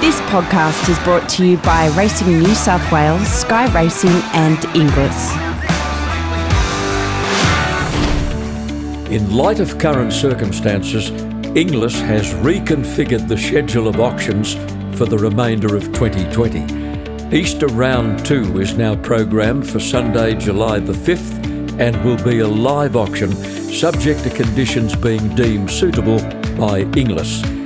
This 0.00 0.18
podcast 0.22 0.88
is 0.88 0.98
brought 1.00 1.28
to 1.28 1.46
you 1.46 1.58
by 1.58 1.88
Racing 1.88 2.38
New 2.38 2.54
South 2.54 2.90
Wales, 2.90 3.28
Sky 3.28 3.70
Racing, 3.74 4.08
and 4.32 4.56
Inglis. 4.74 5.30
In 9.12 9.36
light 9.36 9.60
of 9.60 9.78
current 9.78 10.14
circumstances, 10.14 11.10
Inglis 11.54 12.00
has 12.00 12.32
reconfigured 12.32 13.28
the 13.28 13.36
schedule 13.36 13.88
of 13.88 14.00
auctions 14.00 14.54
for 14.96 15.04
the 15.04 15.18
remainder 15.18 15.76
of 15.76 15.84
2020. 15.92 17.36
Easter 17.36 17.66
Round 17.66 18.24
2 18.24 18.58
is 18.58 18.78
now 18.78 18.96
programmed 18.96 19.68
for 19.68 19.80
Sunday, 19.80 20.34
July 20.34 20.78
the 20.78 20.94
5th 20.94 21.78
and 21.78 22.02
will 22.02 22.22
be 22.24 22.38
a 22.38 22.48
live 22.48 22.96
auction 22.96 23.32
subject 23.70 24.22
to 24.22 24.30
conditions 24.30 24.96
being 24.96 25.34
deemed 25.34 25.70
suitable 25.70 26.20
by 26.56 26.80
Inglis. 26.96 27.59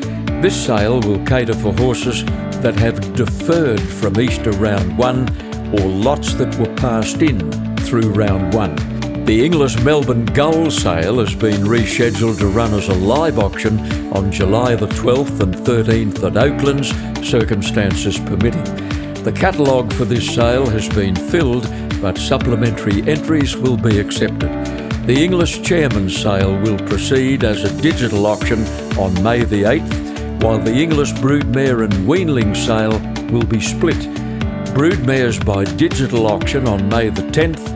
This 0.44 0.66
sale 0.66 1.00
will 1.00 1.24
cater 1.24 1.54
for 1.54 1.72
horses 1.72 2.22
that 2.60 2.74
have 2.74 3.14
deferred 3.14 3.80
from 3.80 4.20
Easter 4.20 4.50
round 4.50 4.98
one 4.98 5.26
or 5.72 5.88
lots 5.88 6.34
that 6.34 6.54
were 6.56 6.74
passed 6.74 7.22
in 7.22 7.50
through 7.78 8.10
round 8.10 8.52
one. 8.52 8.76
The 9.24 9.42
Inglis 9.42 9.82
Melbourne 9.82 10.26
Gull 10.26 10.70
sale 10.70 11.20
has 11.20 11.34
been 11.34 11.62
rescheduled 11.62 12.40
to 12.40 12.48
run 12.48 12.74
as 12.74 12.88
a 12.88 12.94
live 12.94 13.38
auction 13.38 13.80
on 14.12 14.30
July 14.30 14.74
the 14.74 14.88
12th 14.88 15.40
and 15.40 15.54
13th 15.54 16.22
at 16.22 16.36
Oaklands, 16.36 16.90
circumstances 17.26 18.18
permitting. 18.18 18.64
The 19.24 19.32
catalogue 19.32 19.94
for 19.94 20.04
this 20.04 20.34
sale 20.34 20.68
has 20.68 20.90
been 20.90 21.16
filled, 21.16 21.66
but 22.02 22.18
supplementary 22.18 23.00
entries 23.08 23.56
will 23.56 23.78
be 23.78 23.98
accepted. 23.98 24.50
The 25.06 25.24
Inglis 25.24 25.56
Chairman's 25.60 26.14
sale 26.14 26.54
will 26.60 26.78
proceed 26.80 27.44
as 27.44 27.64
a 27.64 27.80
digital 27.80 28.26
auction 28.26 28.62
on 28.98 29.22
May 29.22 29.44
the 29.44 29.62
8th 29.62 30.04
while 30.44 30.58
the 30.58 30.74
Inglis 30.74 31.10
Broodmare 31.10 31.84
and 31.84 31.92
Weanling 32.06 32.54
sale 32.54 33.00
will 33.32 33.46
be 33.46 33.60
split. 33.60 33.96
Broodmares 34.74 35.42
by 35.42 35.64
digital 35.64 36.26
auction 36.26 36.68
on 36.68 36.86
May 36.90 37.08
the 37.08 37.22
10th, 37.22 37.66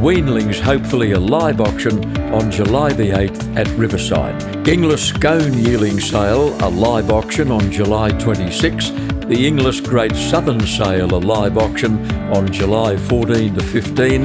Weanlings 0.00 0.58
hopefully 0.58 1.12
a 1.12 1.20
live 1.20 1.60
auction 1.60 2.04
on 2.34 2.50
July 2.50 2.92
the 2.92 3.10
8th 3.10 3.56
at 3.56 3.68
Riverside. 3.78 4.66
Inglis 4.66 5.10
Scone 5.10 5.58
Yearling 5.58 6.00
sale 6.00 6.48
a 6.60 6.68
live 6.68 7.12
auction 7.12 7.52
on 7.52 7.70
July 7.70 8.10
26th, 8.10 9.28
the 9.28 9.46
Inglis 9.46 9.80
Great 9.80 10.16
Southern 10.16 10.66
sale 10.66 11.14
a 11.14 11.22
live 11.22 11.56
auction 11.56 12.10
on 12.32 12.52
July 12.52 12.96
14 12.96 13.54
to 13.54 13.62
15, 13.62 14.24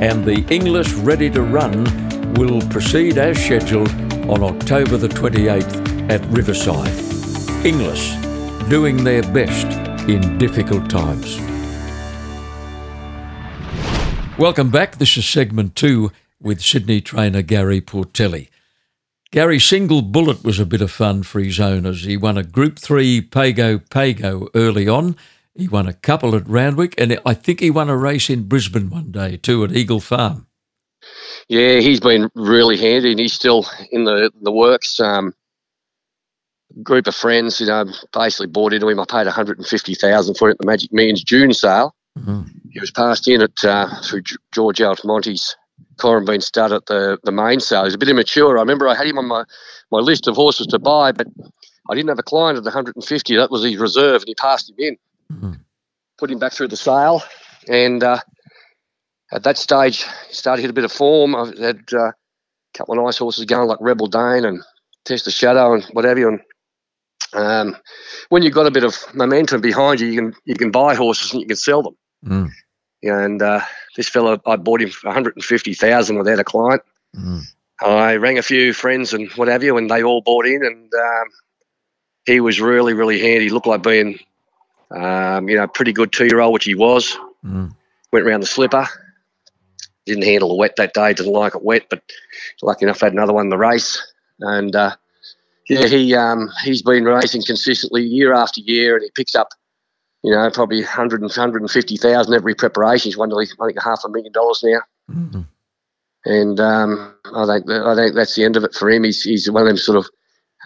and 0.00 0.24
the 0.24 0.46
Inglis 0.48 0.94
Ready 0.94 1.28
to 1.28 1.42
Run 1.42 1.84
will 2.36 2.62
proceed 2.70 3.18
as 3.18 3.36
scheduled 3.36 3.90
on 4.30 4.42
October 4.42 4.96
the 4.96 5.08
28th 5.08 6.10
at 6.10 6.24
Riverside. 6.30 7.13
Inglis, 7.64 8.14
doing 8.68 9.04
their 9.04 9.22
best 9.22 9.66
in 10.06 10.36
difficult 10.36 10.90
times. 10.90 11.40
Welcome 14.38 14.70
back. 14.70 14.98
This 14.98 15.16
is 15.16 15.26
segment 15.26 15.74
two 15.74 16.12
with 16.38 16.60
Sydney 16.60 17.00
trainer 17.00 17.40
Gary 17.40 17.80
Portelli. 17.80 18.50
Gary 19.30 19.58
Single 19.58 20.02
Bullet 20.02 20.44
was 20.44 20.58
a 20.60 20.66
bit 20.66 20.82
of 20.82 20.90
fun 20.90 21.22
for 21.22 21.40
his 21.40 21.58
owners. 21.58 22.04
He 22.04 22.18
won 22.18 22.36
a 22.36 22.44
Group 22.44 22.78
3 22.78 23.22
Pago 23.22 23.78
Pago 23.78 24.48
early 24.54 24.86
on. 24.86 25.16
He 25.54 25.66
won 25.66 25.88
a 25.88 25.94
couple 25.94 26.36
at 26.36 26.46
Randwick, 26.46 26.94
and 26.98 27.18
I 27.24 27.32
think 27.32 27.60
he 27.60 27.70
won 27.70 27.88
a 27.88 27.96
race 27.96 28.28
in 28.28 28.46
Brisbane 28.46 28.90
one 28.90 29.10
day 29.10 29.38
too 29.38 29.64
at 29.64 29.72
Eagle 29.72 30.00
Farm. 30.00 30.48
Yeah, 31.48 31.80
he's 31.80 32.00
been 32.00 32.28
really 32.34 32.76
handy, 32.76 33.12
and 33.12 33.20
he's 33.20 33.32
still 33.32 33.66
in 33.90 34.04
the 34.04 34.30
the 34.42 34.52
works. 34.52 35.00
Um, 35.00 35.32
group 36.82 37.06
of 37.06 37.14
friends, 37.14 37.60
you 37.60 37.66
know, 37.66 37.86
basically 38.12 38.46
bought 38.46 38.72
into 38.72 38.88
him. 38.88 39.00
I 39.00 39.04
paid 39.04 39.26
150000 39.26 40.34
for 40.34 40.48
it 40.48 40.52
at 40.52 40.58
the 40.58 40.66
Magic 40.66 40.92
Millions 40.92 41.22
June 41.22 41.52
sale. 41.52 41.94
Mm-hmm. 42.18 42.42
He 42.70 42.80
was 42.80 42.90
passed 42.90 43.28
in 43.28 43.42
at 43.42 43.64
uh, 43.64 43.88
through 44.02 44.22
George 44.52 44.78
Altomonte's 44.78 45.56
Corumbene 45.96 46.42
stud 46.42 46.72
at 46.72 46.86
the, 46.86 47.18
the 47.24 47.32
main 47.32 47.60
sale. 47.60 47.84
He's 47.84 47.94
a 47.94 47.98
bit 47.98 48.08
immature. 48.08 48.58
I 48.58 48.60
remember 48.60 48.88
I 48.88 48.94
had 48.94 49.06
him 49.06 49.18
on 49.18 49.26
my, 49.26 49.44
my 49.90 49.98
list 49.98 50.26
of 50.26 50.36
horses 50.36 50.66
to 50.68 50.78
buy, 50.78 51.12
but 51.12 51.26
I 51.90 51.94
didn't 51.94 52.08
have 52.08 52.18
a 52.18 52.24
client 52.24 52.58
at 52.58 52.64
150. 52.64 53.36
That 53.36 53.50
was 53.50 53.64
his 53.64 53.76
reserve, 53.76 54.22
and 54.22 54.28
he 54.28 54.34
passed 54.34 54.70
him 54.70 54.76
in. 54.78 54.96
Mm-hmm. 55.32 55.52
Put 56.18 56.30
him 56.30 56.38
back 56.38 56.52
through 56.52 56.68
the 56.68 56.76
sale, 56.76 57.22
and 57.68 58.02
uh, 58.02 58.20
at 59.32 59.42
that 59.42 59.58
stage, 59.58 60.04
he 60.28 60.34
started 60.34 60.58
to 60.58 60.62
hit 60.62 60.70
a 60.70 60.74
bit 60.74 60.84
of 60.84 60.92
form. 60.92 61.34
I 61.34 61.46
had 61.60 61.80
uh, 61.92 62.08
a 62.08 62.14
couple 62.72 62.98
of 62.98 63.04
nice 63.04 63.18
horses 63.18 63.44
going, 63.44 63.68
like 63.68 63.78
Rebel 63.80 64.06
Dane 64.06 64.44
and 64.44 64.62
Testashadow 65.04 65.74
and 65.74 65.84
whatever. 65.92 66.28
And 66.28 66.40
um, 67.34 67.76
when 68.28 68.42
you've 68.42 68.54
got 68.54 68.66
a 68.66 68.70
bit 68.70 68.84
of 68.84 68.96
momentum 69.14 69.60
behind 69.60 70.00
you, 70.00 70.06
you 70.06 70.20
can 70.20 70.34
you 70.44 70.54
can 70.54 70.70
buy 70.70 70.94
horses 70.94 71.32
and 71.32 71.40
you 71.40 71.46
can 71.46 71.56
sell 71.56 71.82
them. 71.82 71.96
Mm. 72.24 72.50
and 73.02 73.42
uh, 73.42 73.60
this 73.96 74.08
fellow, 74.08 74.40
I 74.46 74.56
bought 74.56 74.80
him 74.80 74.88
for 74.88 75.08
150,000 75.08 76.16
without 76.16 76.38
a 76.38 76.44
client. 76.44 76.82
Mm. 77.14 77.42
I 77.82 78.16
rang 78.16 78.38
a 78.38 78.42
few 78.42 78.72
friends 78.72 79.12
and 79.12 79.30
what 79.32 79.48
have 79.48 79.62
you, 79.62 79.76
and 79.76 79.90
they 79.90 80.02
all 80.02 80.22
bought 80.22 80.46
in. 80.46 80.64
And 80.64 80.92
um, 80.94 81.28
he 82.24 82.40
was 82.40 82.60
really, 82.60 82.94
really 82.94 83.20
handy. 83.20 83.44
He 83.44 83.50
looked 83.50 83.66
like 83.66 83.82
being, 83.82 84.18
um, 84.90 85.48
you 85.48 85.56
know, 85.56 85.66
pretty 85.66 85.92
good 85.92 86.12
two-year-old, 86.12 86.52
which 86.52 86.64
he 86.64 86.74
was. 86.74 87.16
Mm. 87.44 87.74
Went 88.12 88.26
around 88.26 88.40
the 88.40 88.46
slipper. 88.46 88.86
Didn't 90.06 90.24
handle 90.24 90.50
the 90.50 90.56
wet 90.56 90.76
that 90.76 90.94
day. 90.94 91.12
Didn't 91.12 91.32
like 91.32 91.54
it 91.54 91.62
wet, 91.62 91.86
but 91.90 92.02
lucky 92.62 92.84
enough, 92.84 93.00
had 93.00 93.12
another 93.12 93.32
one 93.32 93.46
in 93.46 93.50
the 93.50 93.58
race. 93.58 94.00
And 94.40 94.74
uh, 94.74 94.96
yeah, 95.68 95.86
he 95.86 96.14
um, 96.14 96.50
he's 96.64 96.82
been 96.82 97.04
racing 97.04 97.42
consistently 97.42 98.02
year 98.02 98.32
after 98.34 98.60
year, 98.60 98.96
and 98.96 99.02
he 99.02 99.10
picks 99.14 99.34
up, 99.34 99.48
you 100.22 100.30
know, 100.30 100.50
probably 100.50 100.78
100 100.78 101.22
and 101.22 101.30
150,000 101.30 102.34
every 102.34 102.54
preparation. 102.54 103.08
He's 103.08 103.16
won 103.16 103.30
nearly, 103.30 103.46
I 103.60 103.66
think, 103.66 103.82
half 103.82 104.02
a 104.04 104.08
million 104.08 104.32
dollars 104.32 104.62
now. 104.62 104.80
Mm-hmm. 105.10 105.40
And 106.26 106.60
um, 106.60 107.14
I 107.34 107.46
think 107.46 107.70
I 107.70 107.94
think 107.94 108.14
that's 108.14 108.34
the 108.34 108.44
end 108.44 108.56
of 108.56 108.64
it 108.64 108.74
for 108.74 108.90
him. 108.90 109.04
He's 109.04 109.22
he's 109.22 109.50
one 109.50 109.62
of 109.62 109.68
them 109.68 109.76
sort 109.76 109.98
of 109.98 110.10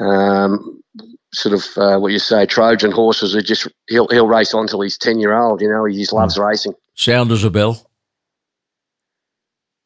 um, 0.00 0.82
sort 1.32 1.54
of 1.54 1.66
uh, 1.76 1.98
what 1.98 2.12
you 2.12 2.19
say 2.19 2.47
Trojan 2.47 2.92
horses 2.92 3.34
who 3.34 3.41
just 3.41 3.69
he'll 3.88 4.09
he'll 4.09 4.28
race 4.28 4.54
on 4.54 4.69
till 4.69 4.80
he's 4.80 4.98
ten 4.98 5.19
year 5.19 5.34
old. 5.34 5.60
You 5.60 5.69
know, 5.69 5.84
he 5.84 5.97
just 5.97 6.12
loves 6.12 6.38
mm. 6.38 6.47
racing. 6.47 6.75
Sound 6.94 7.32
as 7.32 7.44
a 7.44 7.50
bell. 7.50 7.88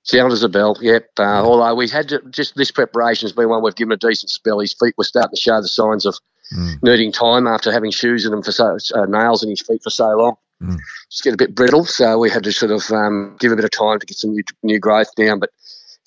Sound 0.05 0.33
as 0.33 0.43
a 0.43 0.49
bell, 0.49 0.77
yep. 0.81 1.11
Uh, 1.19 1.23
yeah. 1.23 1.43
Although 1.43 1.75
we 1.77 1.89
had 1.89 2.09
to, 2.09 2.21
just 2.31 2.57
this 2.57 2.73
preparation 2.73 3.27
has 3.27 3.33
been 3.33 3.49
one 3.49 3.63
we've 3.63 3.77
given 3.77 3.93
a 3.93 3.97
decent 3.97 4.31
spell. 4.31 4.59
His 4.59 4.75
feet 4.75 4.95
were 4.99 5.05
starting 5.05 5.35
to 5.35 5.41
show 5.41 5.61
the 5.61 5.69
signs 5.69 6.05
of 6.07 6.17
mm. 6.53 6.83
needing 6.83 7.13
time 7.13 7.47
after 7.47 7.71
having 7.71 7.93
shoes 7.93 8.25
in 8.25 8.33
them 8.33 8.43
for 8.43 8.51
so 8.51 8.79
uh, 8.95 9.07
nails 9.07 9.45
in 9.45 9.51
his 9.51 9.61
feet 9.61 9.81
for 9.83 9.91
so 9.91 10.09
long. 10.09 10.35
Mm. 10.61 10.79
Just 11.09 11.23
get 11.23 11.35
a 11.35 11.37
bit 11.37 11.55
brittle, 11.55 11.85
so 11.85 12.19
we 12.19 12.31
had 12.31 12.43
to 12.43 12.53
sort 12.53 12.73
of 12.73 12.91
um, 12.91 13.37
give 13.39 13.53
a 13.53 13.57
bit 13.57 13.65
of 13.65 13.71
time 13.71 14.01
to 14.01 14.07
get 14.07 14.17
some 14.17 14.33
new, 14.33 14.43
new 14.65 14.81
growth 14.81 15.15
down. 15.15 15.39
But 15.39 15.51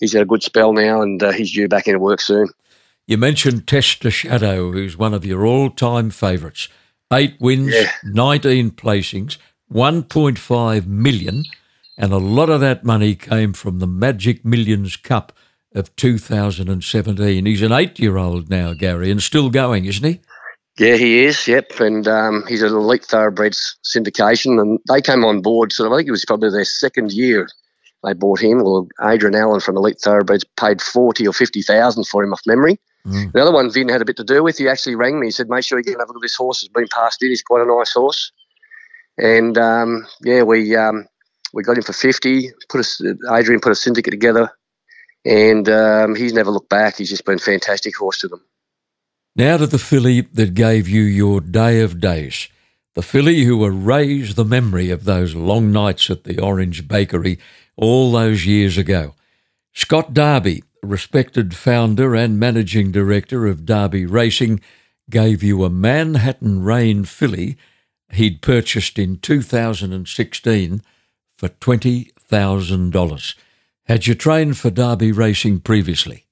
he's 0.02 0.12
had 0.12 0.24
a 0.24 0.26
good 0.26 0.44
spell 0.44 0.74
now, 0.74 1.02
and 1.02 1.24
uh, 1.24 1.32
he's 1.32 1.54
due 1.54 1.70
back 1.70 1.88
into 1.88 2.00
work 2.00 2.20
soon. 2.20 2.50
You 3.08 3.18
mentioned 3.18 3.66
Testashadow, 3.66 4.74
who's 4.74 4.98
one 4.98 5.14
of 5.14 5.26
your 5.26 5.46
all-time 5.46 6.10
favourites. 6.10 6.68
Eight 7.14 7.36
wins, 7.40 7.74
yeah. 7.74 7.92
nineteen 8.04 8.72
placings, 8.72 9.38
one 9.68 10.04
point 10.04 10.40
five 10.40 10.86
million 10.86 11.46
and 11.98 12.14
a 12.14 12.18
lot 12.18 12.50
of 12.50 12.62
that 12.62 12.84
money 12.84 13.16
came 13.16 13.54
from 13.54 13.80
the 13.80 13.88
Magic 13.88 14.44
Millions 14.46 14.98
Cup 14.98 15.32
of 15.74 15.96
2017. 15.96 17.46
He's 17.46 17.62
an 17.62 17.72
eight 17.72 18.00
year 18.00 18.18
old 18.18 18.50
now, 18.50 18.74
Gary, 18.74 19.12
and 19.12 19.22
still 19.22 19.50
going, 19.50 19.86
isn't 19.86 20.04
he? 20.04 20.22
Yeah, 20.78 20.98
he 20.98 21.24
is. 21.24 21.48
Yep, 21.48 21.80
and 21.80 22.08
um, 22.08 22.44
he's 22.48 22.62
an 22.62 22.74
elite 22.74 23.06
thoroughbreds 23.06 23.78
syndication, 23.84 24.60
and 24.60 24.80
they 24.90 25.02
came 25.02 25.24
on 25.24 25.42
board. 25.42 25.72
So 25.72 25.92
I 25.92 25.98
think 25.98 26.08
it 26.08 26.12
was 26.12 26.26
probably 26.26 26.50
their 26.50 26.66
second 26.66 27.14
year 27.14 27.48
they 28.06 28.14
bought 28.14 28.40
him. 28.40 28.64
Well, 28.64 28.88
Adrian 29.04 29.36
Allen 29.36 29.60
from 29.60 29.78
Elite 29.78 30.00
Thoroughbreds 30.00 30.46
paid 30.58 30.82
forty 30.82 31.28
or 31.28 31.34
fifty 31.34 31.62
thousand 31.62 32.08
for 32.08 32.24
him 32.24 32.34
off 32.34 32.42
memory. 32.46 32.80
Mm. 33.06 33.32
The 33.34 33.42
other 33.42 33.52
one 33.52 33.72
Vin 33.72 33.90
had 33.90 34.02
a 34.02 34.06
bit 34.06 34.18
to 34.18 34.24
do 34.24 34.44
with. 34.44 34.58
He 34.58 34.70
actually 34.70 34.96
rang 34.96 35.20
me. 35.20 35.28
He 35.28 35.32
said, 35.32 35.50
"Make 35.50 35.64
sure 35.64 35.80
you 35.80 35.84
get 35.84 36.00
have 36.00 36.10
a 36.10 36.14
look 36.14 36.18
at 36.18 36.22
this 36.22 36.36
horse. 36.36 36.62
Has 36.62 36.70
been 36.70 36.88
passed 36.94 37.24
in. 37.24 37.30
He's 37.30 37.42
quite 37.42 37.62
a 37.62 37.66
nice 37.66 37.94
horse." 37.94 38.32
And 39.18 39.58
um, 39.58 40.06
yeah, 40.22 40.44
we 40.44 40.76
um, 40.76 41.08
we 41.56 41.64
got 41.64 41.78
him 41.78 41.84
for 41.84 41.94
50. 41.94 42.52
Put 42.70 42.86
a, 42.86 43.18
Adrian 43.34 43.62
put 43.62 43.72
a 43.72 43.76
syndicate 43.76 44.12
together, 44.12 44.52
and 45.26 45.68
um, 45.70 46.14
he's 46.16 46.34
never 46.34 46.52
looked 46.52 46.70
back. 46.70 46.98
He's 46.98 47.10
just 47.10 47.26
been 47.26 47.40
fantastic 47.40 47.96
horse 47.96 48.20
to 48.20 48.28
them. 48.28 48.42
Now 49.36 49.58
to 49.58 49.66
the 49.66 49.80
filly 49.80 50.22
that 50.22 50.54
gave 50.54 50.88
you 50.88 51.02
your 51.02 51.42
day 51.42 51.82
of 51.82 52.00
days. 52.00 52.50
The 52.94 53.02
filly 53.02 53.44
who 53.44 53.66
erased 53.66 54.36
the 54.36 54.46
memory 54.46 54.90
of 54.90 55.06
those 55.06 55.34
long 55.34 55.72
nights 55.72 56.10
at 56.10 56.26
the 56.26 56.40
Orange 56.40 56.88
Bakery 56.88 57.40
all 57.76 58.12
those 58.12 58.46
years 58.46 58.78
ago. 58.78 59.16
Scott 59.74 60.14
Darby, 60.14 60.64
respected 60.82 61.54
founder 61.54 62.16
and 62.16 62.40
managing 62.40 62.92
director 62.92 63.48
of 63.48 63.66
Darby 63.66 64.06
Racing, 64.06 64.62
gave 65.10 65.44
you 65.44 65.64
a 65.64 65.70
Manhattan 65.70 66.64
Rain 66.64 67.04
filly 67.04 67.58
he'd 68.12 68.42
purchased 68.42 68.98
in 68.98 69.18
2016 69.18 70.82
for 71.46 71.50
$20,000. 71.50 73.36
Had 73.84 74.08
you 74.08 74.16
trained 74.16 74.58
for 74.58 74.72
Darby 74.72 75.12
racing 75.12 75.60
previously? 75.60 76.26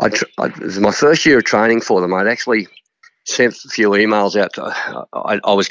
I, 0.00 0.10
I, 0.38 0.46
it 0.46 0.58
was 0.58 0.78
my 0.78 0.92
first 0.92 1.26
year 1.26 1.38
of 1.38 1.44
training 1.44 1.80
for 1.80 2.00
them. 2.00 2.14
I'd 2.14 2.28
actually 2.28 2.68
sent 3.24 3.54
a 3.64 3.68
few 3.68 3.90
emails 3.90 4.40
out. 4.40 4.54
To, 4.54 5.06
I, 5.12 5.40
I, 5.44 5.52
was 5.54 5.70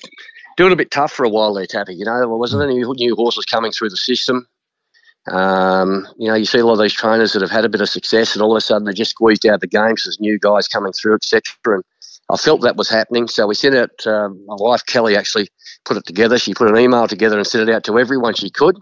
doing 0.57 0.73
a 0.73 0.75
bit 0.75 0.91
tough 0.91 1.11
for 1.11 1.25
a 1.25 1.29
while 1.29 1.53
there, 1.53 1.65
Tappy. 1.65 1.95
You 1.95 2.05
know, 2.05 2.17
there 2.17 2.27
wasn't 2.27 2.63
any 2.63 2.81
new 2.81 3.15
horses 3.15 3.45
coming 3.45 3.71
through 3.71 3.89
the 3.89 3.97
system. 3.97 4.47
Um, 5.31 6.07
you 6.17 6.29
know, 6.29 6.35
you 6.35 6.45
see 6.45 6.59
a 6.59 6.65
lot 6.65 6.73
of 6.73 6.79
these 6.79 6.93
trainers 6.93 7.33
that 7.33 7.41
have 7.41 7.51
had 7.51 7.65
a 7.65 7.69
bit 7.69 7.81
of 7.81 7.89
success, 7.89 8.33
and 8.33 8.41
all 8.41 8.51
of 8.51 8.57
a 8.57 8.61
sudden 8.61 8.85
they 8.85 8.93
just 8.93 9.11
squeezed 9.11 9.45
out 9.45 9.59
the 9.59 9.67
games. 9.67 10.03
there's 10.03 10.19
new 10.19 10.39
guys 10.39 10.67
coming 10.67 10.93
through, 10.93 11.15
etc. 11.15 11.41
And 11.65 11.83
I 12.29 12.37
felt 12.37 12.61
that 12.61 12.75
was 12.75 12.89
happening, 12.89 13.27
so 13.27 13.47
we 13.47 13.55
sent 13.55 13.75
it. 13.75 14.05
Um, 14.05 14.43
my 14.45 14.55
wife 14.59 14.85
Kelly 14.85 15.15
actually 15.15 15.47
put 15.85 15.97
it 15.97 16.05
together. 16.05 16.37
She 16.37 16.53
put 16.53 16.69
an 16.69 16.77
email 16.77 17.07
together 17.07 17.37
and 17.37 17.47
sent 17.47 17.69
it 17.69 17.73
out 17.73 17.83
to 17.85 17.97
everyone 17.97 18.33
she 18.33 18.49
could, 18.49 18.77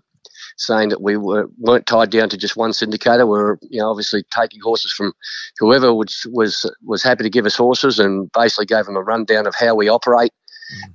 saying 0.58 0.90
that 0.90 1.02
we 1.02 1.16
were 1.18 1.48
weren't 1.60 1.86
tied 1.86 2.10
down 2.10 2.30
to 2.30 2.38
just 2.38 2.58
one 2.58 2.72
syndicator. 2.72 3.28
We 3.28 3.38
are 3.38 3.60
you 3.70 3.80
know 3.80 3.90
obviously 3.90 4.24
taking 4.32 4.62
horses 4.62 4.92
from 4.92 5.14
whoever 5.60 5.94
was 5.94 6.26
was 6.32 6.70
was 6.84 7.04
happy 7.04 7.24
to 7.24 7.30
give 7.30 7.46
us 7.46 7.56
horses, 7.56 8.00
and 8.00 8.32
basically 8.32 8.66
gave 8.66 8.86
them 8.86 8.98
a 8.98 9.04
rundown 9.04 9.46
of 9.46 9.54
how 9.56 9.76
we 9.76 9.90
operate 9.90 10.32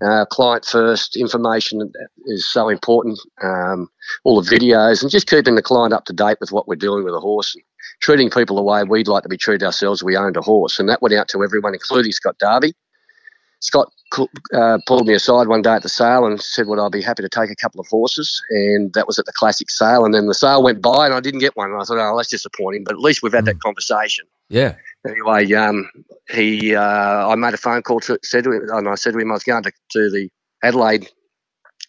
uh, 0.03 0.25
client 0.27 0.65
first 0.65 1.17
information 1.17 1.93
is 2.27 2.51
so 2.51 2.69
important. 2.69 3.19
Um, 3.43 3.89
all 4.25 4.41
the 4.41 4.51
videos 4.51 5.03
and 5.03 5.11
just 5.11 5.29
keeping 5.29 5.55
the 5.55 5.63
client 5.63 5.93
up 5.93 6.05
to 6.07 6.13
date 6.13 6.39
with 6.41 6.53
what 6.53 6.67
we're 6.67 6.77
doing 6.77 7.05
with 7.05 7.15
a 7.15 7.21
horse 7.21 7.55
and 7.55 7.63
treating 8.01 8.31
people 8.31 8.57
the 8.57 8.63
way 8.63 8.83
we'd 8.83 9.09
like 9.09 9.23
to 9.23 9.29
be 9.29 9.37
treated 9.37 9.65
ourselves. 9.65 10.03
We 10.03 10.17
owned 10.17 10.37
a 10.37 10.43
horse, 10.43 10.79
and 10.79 10.89
that 10.89 11.03
went 11.03 11.15
out 11.15 11.29
to 11.29 11.45
everyone, 11.45 11.75
including 11.75 12.13
Scott 12.13 12.37
Darby. 12.39 12.73
Scott 13.63 13.93
uh, 14.55 14.79
pulled 14.87 15.07
me 15.07 15.13
aside 15.13 15.47
one 15.47 15.61
day 15.61 15.75
at 15.75 15.83
the 15.83 15.89
sale 15.89 16.25
and 16.25 16.41
said, 16.41 16.67
"Would 16.67 16.79
I 16.79 16.89
be 16.89 17.03
happy 17.03 17.23
to 17.23 17.29
take 17.29 17.51
a 17.51 17.57
couple 17.57 17.81
of 17.81 17.87
horses?" 17.89 18.43
And 18.51 18.93
that 18.95 19.07
was 19.07 19.19
at 19.19 19.27
the 19.27 19.33
classic 19.33 19.71
sale. 19.71 20.05
And 20.05 20.15
then 20.15 20.27
the 20.27 20.35
sale 20.35 20.63
went 20.63 20.81
by, 20.81 21.07
and 21.07 21.15
I 21.15 21.21
didn't 21.21 21.41
get 21.41 21.57
one. 21.57 21.71
And 21.71 21.81
I 21.81 21.85
thought, 21.85 21.99
"Oh, 21.99 22.17
that's 22.17 22.31
disappointing." 22.31 22.85
But 22.85 22.95
at 22.95 23.01
least 23.01 23.23
we've 23.23 23.33
had 23.33 23.45
that 23.45 23.57
mm. 23.57 23.61
conversation. 23.61 24.27
Yeah 24.49 24.75
anyway, 25.07 25.53
um, 25.53 25.91
he, 26.31 26.75
uh, 26.75 27.29
I 27.29 27.35
made 27.35 27.55
a 27.55 27.59
phone 27.59 27.83
call 27.83 28.01
to, 28.01 28.19
said 28.23 28.45
to 28.45 28.53
him, 28.53 28.69
and 28.71 28.89
I 28.89 28.95
said 28.95 29.13
to 29.13 29.19
him 29.19 29.31
I 29.31 29.35
was 29.35 29.45
going 29.45 29.63
to, 29.63 29.73
to 29.93 30.11
the 30.11 30.29
Adelaide 30.63 31.09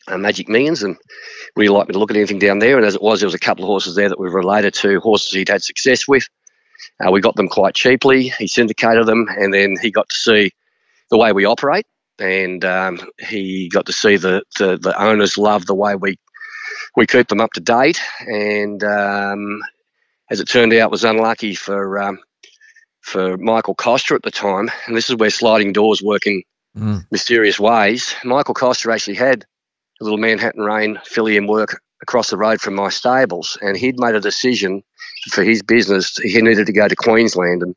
uh, 0.07 0.17
Magic 0.17 0.49
Millions, 0.49 0.83
and 0.83 0.97
would 1.55 1.63
he 1.63 1.69
like 1.69 1.87
me 1.87 1.93
to 1.93 1.99
look 1.99 2.11
at 2.11 2.17
anything 2.17 2.39
down 2.39 2.59
there? 2.59 2.77
And 2.77 2.85
as 2.85 2.95
it 2.95 3.01
was, 3.01 3.19
there 3.19 3.27
was 3.27 3.35
a 3.35 3.39
couple 3.39 3.63
of 3.63 3.67
horses 3.67 3.95
there 3.95 4.09
that 4.09 4.19
were 4.19 4.31
related 4.31 4.73
to 4.75 4.99
horses 4.99 5.31
he'd 5.31 5.49
had 5.49 5.63
success 5.63 6.07
with. 6.07 6.27
Uh, 7.05 7.11
we 7.11 7.21
got 7.21 7.35
them 7.35 7.47
quite 7.47 7.75
cheaply. 7.75 8.29
He 8.29 8.47
syndicated 8.47 9.05
them, 9.05 9.27
and 9.29 9.53
then 9.53 9.75
he 9.81 9.91
got 9.91 10.09
to 10.09 10.15
see 10.15 10.51
the 11.09 11.17
way 11.17 11.31
we 11.31 11.45
operate, 11.45 11.85
and 12.19 12.63
um, 12.65 12.99
he 13.19 13.69
got 13.69 13.85
to 13.85 13.93
see 13.93 14.17
the, 14.17 14.43
the, 14.57 14.77
the 14.77 14.99
owners 15.01 15.37
love 15.37 15.65
the 15.65 15.75
way 15.75 15.95
we 15.95 16.17
we 16.95 17.07
keep 17.07 17.27
them 17.27 17.41
up 17.41 17.53
to 17.53 17.61
date. 17.61 17.99
And 18.21 18.83
um, 18.83 19.61
as 20.29 20.39
it 20.39 20.47
turned 20.47 20.73
out, 20.73 20.91
was 20.91 21.03
unlucky 21.03 21.55
for 21.55 21.99
um, 21.99 22.19
for 23.01 23.37
Michael 23.37 23.75
Costa 23.75 24.13
at 24.15 24.23
the 24.23 24.31
time, 24.31 24.69
and 24.87 24.95
this 24.95 25.09
is 25.09 25.15
where 25.15 25.29
sliding 25.29 25.73
doors 25.73 26.01
work 26.01 26.27
in 26.27 26.43
mm. 26.77 27.05
mysterious 27.11 27.59
ways. 27.59 28.15
Michael 28.23 28.53
Costa 28.53 28.91
actually 28.91 29.15
had 29.15 29.45
a 29.99 30.03
little 30.03 30.17
Manhattan 30.17 30.63
Rain 30.63 30.99
filly 31.03 31.37
in 31.37 31.47
work 31.47 31.81
across 32.01 32.29
the 32.29 32.37
road 32.37 32.61
from 32.61 32.75
my 32.75 32.89
stables, 32.89 33.57
and 33.61 33.77
he'd 33.77 33.99
made 33.99 34.15
a 34.15 34.19
decision 34.19 34.83
for 35.31 35.43
his 35.43 35.61
business. 35.61 36.17
He 36.17 36.41
needed 36.41 36.67
to 36.67 36.73
go 36.73 36.87
to 36.87 36.95
Queensland, 36.95 37.63
and 37.63 37.75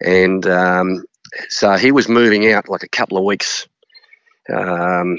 and 0.00 0.46
um, 0.46 1.04
so 1.48 1.74
he 1.74 1.92
was 1.92 2.08
moving 2.08 2.50
out 2.52 2.68
like 2.68 2.82
a 2.82 2.88
couple 2.88 3.18
of 3.18 3.24
weeks 3.24 3.68
um, 4.52 5.18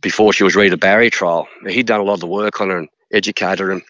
before 0.00 0.32
she 0.32 0.44
was 0.44 0.56
ready 0.56 0.70
to 0.70 0.76
barrier 0.76 1.10
trial. 1.10 1.48
He'd 1.68 1.86
done 1.86 2.00
a 2.00 2.04
lot 2.04 2.14
of 2.14 2.20
the 2.20 2.26
work 2.26 2.60
on 2.60 2.70
her 2.70 2.78
and 2.78 2.88
educated 3.12 3.60
her, 3.60 3.70
and 3.70 3.82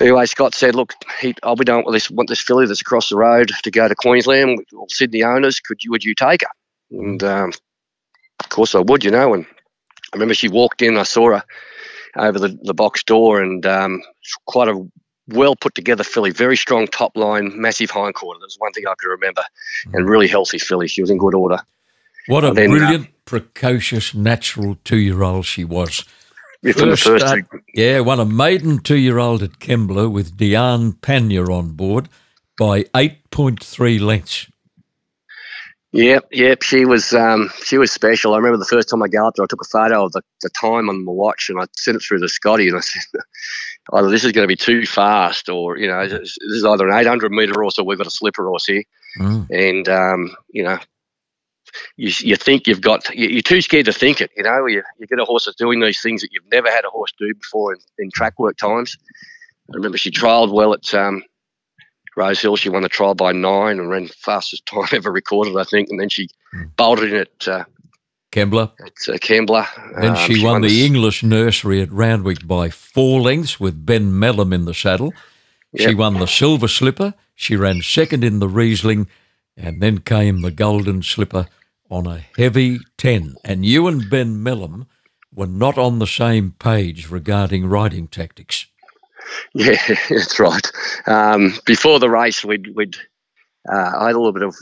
anyway, 0.00 0.26
Scott 0.26 0.54
said, 0.54 0.74
"Look, 0.74 0.94
he, 1.20 1.34
oh, 1.42 1.54
we 1.54 1.64
don't 1.64 1.84
want 1.84 1.94
this, 1.94 2.10
want 2.10 2.28
this 2.28 2.40
filly 2.40 2.66
that's 2.66 2.80
across 2.80 3.08
the 3.08 3.16
road 3.16 3.50
to 3.62 3.70
go 3.70 3.88
to 3.88 3.94
Queensland. 3.94 4.64
Or 4.72 4.86
Sydney 4.88 5.22
owners, 5.22 5.60
could 5.60 5.82
you 5.82 5.90
would 5.90 6.04
you 6.04 6.14
take 6.14 6.42
her?" 6.42 6.48
And 6.90 7.22
um, 7.22 7.52
of 8.40 8.48
course 8.48 8.74
I 8.74 8.80
would, 8.80 9.04
you 9.04 9.10
know. 9.10 9.34
And 9.34 9.46
I 9.46 10.16
remember 10.16 10.34
she 10.34 10.48
walked 10.48 10.82
in. 10.82 10.96
I 10.96 11.04
saw 11.04 11.30
her 11.30 11.44
over 12.16 12.38
the, 12.38 12.58
the 12.62 12.74
box 12.74 13.02
door, 13.02 13.40
and 13.42 13.64
um, 13.66 14.02
quite 14.46 14.68
a 14.68 14.86
well 15.28 15.56
put 15.56 15.74
together 15.74 16.04
filly, 16.04 16.30
very 16.30 16.56
strong 16.56 16.86
top 16.86 17.16
line, 17.16 17.52
massive 17.60 17.90
hindquarter. 17.90 18.40
was 18.40 18.56
one 18.58 18.72
thing 18.72 18.84
I 18.86 18.94
could 18.98 19.08
remember, 19.08 19.42
and 19.92 20.08
really 20.08 20.28
healthy 20.28 20.58
filly. 20.58 20.88
She 20.88 21.00
was 21.00 21.10
in 21.10 21.18
good 21.18 21.34
order. 21.34 21.58
What 22.26 22.44
a 22.44 22.52
then, 22.52 22.70
brilliant, 22.70 23.06
uh, 23.06 23.10
precocious, 23.24 24.14
natural 24.14 24.76
two 24.84 24.98
year 24.98 25.22
old 25.22 25.46
she 25.46 25.64
was. 25.64 26.04
Yeah, 26.62 26.72
first, 26.72 27.02
first 27.02 27.26
start, 27.26 27.44
yeah, 27.74 28.00
won 28.00 28.20
a 28.20 28.24
maiden 28.24 28.78
two 28.78 28.96
year 28.96 29.18
old 29.18 29.42
at 29.42 29.58
Kembla 29.58 30.10
with 30.10 30.36
Diane 30.36 30.92
Panya 30.92 31.48
on 31.48 31.72
board 31.72 32.08
by 32.56 32.84
8.3 32.94 34.00
lengths. 34.00 34.46
Yep, 35.92 36.28
yep. 36.30 36.62
She 36.62 36.86
was 36.86 37.12
um, 37.12 37.50
she 37.64 37.76
was 37.76 37.92
special. 37.92 38.32
I 38.32 38.38
remember 38.38 38.56
the 38.56 38.64
first 38.64 38.88
time 38.88 39.02
I 39.02 39.08
galloped 39.08 39.36
her, 39.36 39.44
I 39.44 39.46
took 39.46 39.60
a 39.60 39.68
photo 39.68 40.06
of 40.06 40.12
the, 40.12 40.22
the 40.40 40.48
time 40.58 40.88
on 40.88 41.04
my 41.04 41.12
watch 41.12 41.50
and 41.50 41.60
I 41.60 41.66
sent 41.76 41.96
it 41.96 42.02
through 42.02 42.20
to 42.20 42.28
Scotty 42.28 42.68
and 42.68 42.78
I 42.78 42.80
said, 42.80 43.02
either 43.92 44.08
this 44.10 44.24
is 44.24 44.32
going 44.32 44.44
to 44.44 44.48
be 44.48 44.56
too 44.56 44.86
fast 44.86 45.50
or, 45.50 45.76
you 45.76 45.88
know, 45.88 46.08
this 46.08 46.36
is 46.40 46.64
either 46.64 46.88
an 46.88 46.98
800 46.98 47.30
metre 47.30 47.60
horse 47.60 47.78
or 47.78 47.84
we've 47.84 47.98
got 47.98 48.06
a 48.06 48.10
slipper 48.10 48.46
horse 48.46 48.64
here. 48.64 48.84
Mm. 49.18 49.50
And, 49.50 49.88
um, 49.90 50.36
you 50.48 50.62
know, 50.62 50.78
you, 51.96 52.12
you 52.20 52.36
think 52.36 52.66
you've 52.66 52.80
got 52.80 53.14
you're 53.14 53.42
too 53.42 53.60
scared 53.60 53.86
to 53.86 53.92
think 53.92 54.20
it. 54.20 54.30
You 54.36 54.44
know, 54.44 54.66
you, 54.66 54.82
you 54.98 55.06
get 55.06 55.18
a 55.18 55.24
horse 55.24 55.44
that's 55.44 55.56
doing 55.56 55.80
these 55.80 56.00
things 56.00 56.20
that 56.22 56.30
you've 56.32 56.50
never 56.50 56.70
had 56.70 56.84
a 56.84 56.90
horse 56.90 57.12
do 57.18 57.34
before 57.34 57.74
in, 57.74 57.80
in 57.98 58.10
track 58.10 58.38
work 58.38 58.56
times. 58.56 58.96
I 59.70 59.76
remember 59.76 59.98
she 59.98 60.10
trialled 60.10 60.52
well 60.52 60.74
at 60.74 60.92
um, 60.94 61.22
Rose 62.16 62.40
Hill. 62.40 62.56
She 62.56 62.68
won 62.68 62.82
the 62.82 62.88
trial 62.88 63.14
by 63.14 63.32
nine 63.32 63.78
and 63.78 63.88
ran 63.88 64.08
fastest 64.08 64.66
time 64.72 64.88
ever 64.92 65.10
recorded, 65.10 65.56
I 65.56 65.64
think. 65.64 65.88
And 65.90 66.00
then 66.00 66.08
she 66.08 66.28
hmm. 66.52 66.64
bolted 66.76 67.12
in 67.12 67.20
at 67.20 67.48
uh, 67.48 67.64
Kembla. 68.32 68.72
At 68.80 69.14
uh, 69.14 69.18
Kembla. 69.18 69.66
Then 70.00 70.10
um, 70.10 70.16
she, 70.16 70.34
she, 70.34 70.44
won, 70.44 70.52
won 70.52 70.62
the, 70.62 70.84
Inglis 70.84 71.22
Nursery 71.22 71.82
at 71.82 71.92
Randwick 71.92 72.46
by 72.46 72.70
four 72.70 73.20
lengths 73.20 73.60
with 73.60 73.84
Ben 73.84 74.12
Melham 74.12 74.54
in 74.54 74.64
the 74.64 74.74
saddle. 74.74 75.12
Yep. 75.72 75.88
She 75.88 75.94
won 75.94 76.14
the 76.14 76.26
Silver 76.26 76.68
Slipper. 76.68 77.14
She 77.34 77.56
ran 77.56 77.80
second 77.80 78.24
in 78.24 78.40
the 78.40 78.48
Reisling, 78.48 79.06
and 79.56 79.80
then 79.80 79.98
came 79.98 80.42
the 80.42 80.50
Golden 80.50 81.02
Slipper 81.02 81.46
on 81.92 82.06
a 82.06 82.24
heavy 82.36 82.80
10. 82.96 83.36
And 83.44 83.64
you 83.64 83.86
and 83.86 84.08
Ben 84.08 84.36
Melham 84.36 84.86
were 85.34 85.46
not 85.46 85.76
on 85.78 85.98
the 85.98 86.06
same 86.06 86.54
page 86.58 87.10
regarding 87.10 87.66
riding 87.66 88.08
tactics. 88.08 88.66
Yeah, 89.54 89.80
that's 90.08 90.40
right. 90.40 90.72
Um, 91.06 91.54
before 91.66 91.98
the 91.98 92.10
race, 92.10 92.44
we'd, 92.44 92.74
we'd 92.74 92.96
uh, 93.70 93.92
I 93.98 94.06
had 94.06 94.16
a 94.16 94.18
little 94.18 94.32
bit 94.32 94.42
of 94.42 94.56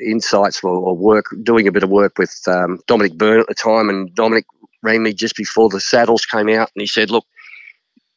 insights 0.00 0.64
or, 0.64 0.70
or 0.70 0.96
work, 0.96 1.26
doing 1.42 1.68
a 1.68 1.72
bit 1.72 1.82
of 1.82 1.90
work 1.90 2.18
with 2.18 2.36
um, 2.46 2.80
Dominic 2.86 3.14
Byrne 3.14 3.40
at 3.40 3.46
the 3.46 3.54
time, 3.54 3.88
and 3.88 4.12
Dominic 4.14 4.46
rang 4.82 5.02
me 5.02 5.12
just 5.12 5.36
before 5.36 5.68
the 5.68 5.80
saddles 5.80 6.26
came 6.26 6.48
out, 6.48 6.70
and 6.74 6.80
he 6.80 6.86
said, 6.86 7.10
"Look, 7.10 7.24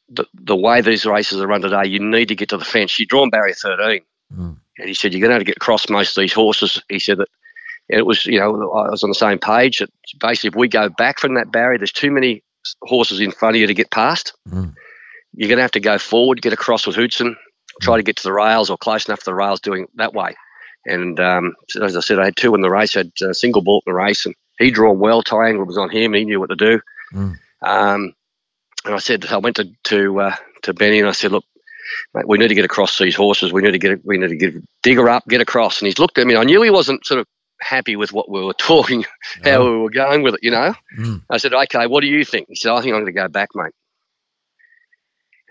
the, 0.09 0.25
the 0.33 0.55
way 0.55 0.81
these 0.81 1.05
races 1.05 1.39
are 1.39 1.47
run 1.47 1.61
today, 1.61 1.85
you 1.85 1.99
need 1.99 2.29
to 2.29 2.35
get 2.35 2.49
to 2.49 2.57
the 2.57 2.65
fence. 2.65 2.99
You're 2.99 3.05
drawn 3.05 3.29
barrier 3.29 3.53
13, 3.53 4.01
mm. 4.33 4.57
and 4.79 4.87
he 4.87 4.95
said 4.95 5.13
you're 5.13 5.21
going 5.21 5.29
to 5.29 5.35
have 5.35 5.41
to 5.41 5.45
get 5.45 5.57
across 5.57 5.89
most 5.89 6.17
of 6.17 6.21
these 6.21 6.33
horses. 6.33 6.81
He 6.89 6.97
said 6.97 7.19
that 7.19 7.29
it 7.87 8.05
was, 8.05 8.25
you 8.25 8.39
know, 8.39 8.71
I 8.71 8.89
was 8.89 9.03
on 9.03 9.09
the 9.09 9.15
same 9.15 9.39
page. 9.39 9.79
That 9.79 9.89
basically, 10.19 10.49
if 10.49 10.55
we 10.55 10.67
go 10.67 10.89
back 10.89 11.19
from 11.19 11.35
that 11.35 11.51
barrier, 11.51 11.77
there's 11.77 11.91
too 11.91 12.11
many 12.11 12.43
horses 12.81 13.19
in 13.19 13.31
front 13.31 13.55
of 13.55 13.61
you 13.61 13.67
to 13.67 13.73
get 13.73 13.91
past. 13.91 14.33
Mm. 14.49 14.73
You're 15.33 15.49
going 15.49 15.57
to 15.57 15.63
have 15.63 15.71
to 15.71 15.79
go 15.79 15.97
forward, 15.97 16.41
get 16.41 16.53
across 16.53 16.87
with 16.87 16.95
Hootson, 16.95 17.35
try 17.81 17.97
to 17.97 18.03
get 18.03 18.17
to 18.17 18.23
the 18.23 18.33
rails 18.33 18.69
or 18.69 18.77
close 18.77 19.07
enough 19.07 19.19
to 19.19 19.25
the 19.25 19.35
rails 19.35 19.59
doing 19.59 19.83
it 19.83 19.89
that 19.95 20.13
way. 20.13 20.35
And 20.85 21.19
um, 21.19 21.55
as 21.81 21.97
I 21.97 21.99
said, 21.99 22.19
I 22.19 22.25
had 22.25 22.37
two 22.37 22.55
in 22.55 22.61
the 22.61 22.69
race. 22.69 22.95
I 22.95 22.99
had 22.99 23.11
a 23.27 23.33
Single 23.33 23.61
Bullet 23.61 23.83
in 23.87 23.93
the 23.93 23.97
race, 23.97 24.25
and 24.25 24.35
he 24.59 24.71
drew 24.71 24.91
well. 24.91 25.23
Tye 25.23 25.51
Angland 25.51 25.67
was 25.67 25.77
on 25.77 25.89
him. 25.89 26.13
He 26.13 26.25
knew 26.25 26.39
what 26.39 26.49
to 26.49 26.55
do. 26.55 26.79
Mm. 27.13 27.37
Um, 27.61 28.13
and 28.85 28.93
I 28.93 28.99
said, 28.99 29.25
I 29.25 29.37
went 29.37 29.55
to 29.57 29.69
to 29.85 30.21
uh, 30.21 30.35
to 30.63 30.73
Benny 30.73 30.99
and 30.99 31.09
I 31.09 31.11
said, 31.11 31.31
look, 31.31 31.43
mate, 32.13 32.27
we 32.27 32.37
need 32.37 32.49
to 32.49 32.55
get 32.55 32.65
across 32.65 32.97
these 32.97 33.15
horses. 33.15 33.51
We 33.51 33.63
need 33.63 33.71
to 33.71 33.79
get 33.79 34.05
we 34.05 34.17
need 34.17 34.29
to 34.29 34.35
get 34.35 34.53
digger 34.83 35.09
up, 35.09 35.27
get 35.27 35.41
across. 35.41 35.79
And 35.79 35.87
he's 35.87 35.99
looked 35.99 36.17
at 36.17 36.27
me. 36.27 36.35
I 36.35 36.43
knew 36.43 36.61
he 36.61 36.69
wasn't 36.69 37.05
sort 37.05 37.19
of 37.19 37.27
happy 37.59 37.95
with 37.95 38.13
what 38.13 38.29
we 38.29 38.43
were 38.43 38.53
talking, 38.57 39.05
how 39.43 39.61
oh. 39.61 39.71
we 39.71 39.77
were 39.79 39.89
going 39.89 40.21
with 40.21 40.35
it, 40.35 40.43
you 40.43 40.51
know. 40.51 40.73
Mm. 40.97 41.21
I 41.29 41.37
said, 41.37 41.53
okay, 41.53 41.87
what 41.87 42.01
do 42.01 42.07
you 42.07 42.25
think? 42.25 42.47
He 42.49 42.55
said, 42.55 42.71
I 42.71 42.81
think 42.81 42.93
I'm 42.93 43.01
going 43.01 43.05
to 43.07 43.11
go 43.11 43.27
back, 43.27 43.49
mate. 43.55 43.73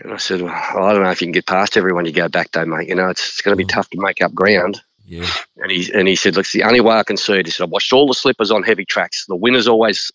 And 0.01 0.13
I 0.13 0.17
said, 0.17 0.43
well, 0.43 0.53
I 0.53 0.93
don't 0.93 1.05
know 1.05 1.11
if 1.11 1.21
you 1.21 1.27
can 1.27 1.33
get 1.33 1.47
past 1.47 1.77
everyone 1.77 2.05
you 2.05 2.13
go 2.13 2.29
back, 2.29 2.51
though, 2.51 2.67
mate. 2.67 2.89
You 2.89 2.97
know, 2.97 3.09
it's, 3.09 3.29
it's 3.29 3.41
going 3.43 3.57
to 3.57 3.65
be 3.65 3.71
oh. 3.71 3.75
tough 3.75 3.91
to 3.91 4.01
make 4.01 4.23
up 4.23 4.35
ground. 4.35 4.83
Yeah. 5.07 5.29
And 5.59 5.71
he 5.71 5.93
and 5.93 6.09
he 6.09 6.17
said, 6.17 6.35
look, 6.35 6.47
it's 6.47 6.53
the 6.53 6.63
only 6.63 6.81
way 6.81 6.97
I 6.97 7.03
can 7.03 7.17
see 7.17 7.35
it. 7.35 7.47
He 7.47 7.53
said, 7.53 7.65
I've 7.65 7.71
watched 7.71 7.93
all 7.93 8.07
the 8.07 8.15
slippers 8.15 8.51
on 8.51 8.63
heavy 8.63 8.87
tracks. 8.87 9.27
The 9.27 9.37
winners 9.37 9.69
always 9.69 10.11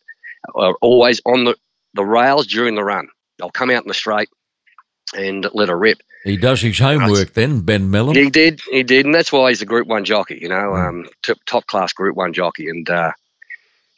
are 0.55 0.75
always 0.81 1.21
on 1.25 1.43
the, 1.43 1.55
the 1.93 2.03
rails 2.03 2.47
during 2.47 2.75
the 2.75 2.83
run. 2.83 3.07
They'll 3.37 3.51
come 3.51 3.69
out 3.69 3.83
in 3.83 3.87
the 3.87 3.93
straight 3.93 4.29
and 5.15 5.47
let 5.53 5.69
her 5.69 5.77
rip. 5.77 6.01
He 6.23 6.37
does 6.37 6.61
his 6.61 6.77
homework 6.77 7.33
then, 7.33 7.61
Ben 7.61 7.91
Melham. 7.91 8.15
He 8.15 8.29
did, 8.29 8.61
he 8.69 8.83
did, 8.83 9.05
and 9.05 9.15
that's 9.15 9.31
why 9.31 9.49
he's 9.49 9.61
a 9.61 9.65
Group 9.65 9.87
One 9.87 10.03
jockey. 10.03 10.39
You 10.41 10.49
know, 10.49 10.55
mm. 10.55 10.89
um, 10.89 11.05
t- 11.23 11.33
top 11.45 11.65
class 11.67 11.93
Group 11.93 12.17
One 12.17 12.33
jockey, 12.33 12.67
and 12.67 12.89
uh, 12.89 13.11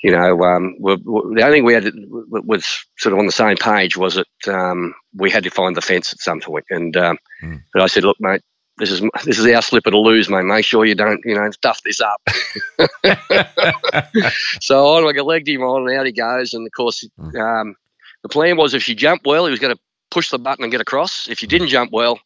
you 0.04 0.12
know, 0.12 0.44
um, 0.44 0.76
we're, 0.80 0.98
we're, 1.04 1.36
the 1.36 1.44
only 1.44 1.58
thing 1.58 1.66
we 1.66 1.74
had 1.74 1.92
was 2.30 2.86
sort 2.98 3.14
of 3.14 3.20
on 3.20 3.26
the 3.26 3.32
same 3.32 3.58
page 3.58 3.98
was 3.98 4.16
that 4.16 4.54
um, 4.54 4.94
we 5.16 5.30
had 5.30 5.44
to 5.44 5.50
find 5.50 5.76
the 5.76 5.82
fence 5.82 6.12
at 6.12 6.20
some 6.20 6.40
point. 6.40 6.66
and 6.70 6.96
um, 6.98 7.18
mm. 7.44 7.62
but 7.74 7.82
I 7.82 7.88
said, 7.88 8.04
look, 8.04 8.18
mate, 8.20 8.42
this 8.78 8.92
is 8.92 9.02
this 9.26 9.38
is 9.38 9.46
our 9.48 9.62
slipper 9.62 9.92
to 9.92 10.00
lose, 10.00 10.30
mate. 10.30 10.44
Make 10.44 10.66
sure 10.66 10.86
you 10.86 10.96
don't, 10.96 11.22
you 11.24 11.36
know, 11.36 11.50
stuff 11.52 11.82
this 11.84 12.02
up. 12.02 12.22
so 14.62 14.88
on, 14.88 15.04
I 15.04 15.22
legged 15.22 15.50
him 15.50 15.62
on, 15.62 15.88
and 15.88 16.00
out 16.00 16.06
he 16.06 16.12
goes. 16.12 16.54
And 16.54 16.66
of 16.66 16.72
course, 16.76 17.08
hmm. 17.18 17.38
um, 17.38 17.76
the 18.24 18.30
plan 18.30 18.58
was 18.58 18.74
if 18.74 18.84
she 18.84 18.96
jumped 18.96 19.26
well, 19.26 19.46
he 19.46 19.52
was 19.52 19.60
going 19.60 19.76
to 19.76 19.82
push 20.12 20.30
the 20.30 20.40
button 20.40 20.64
and 20.64 20.72
get 20.72 20.82
across. 20.82 21.28
If 21.28 21.42
you 21.42 21.48
didn't 21.48 21.70
jump 21.70 21.92
well, 21.92 22.20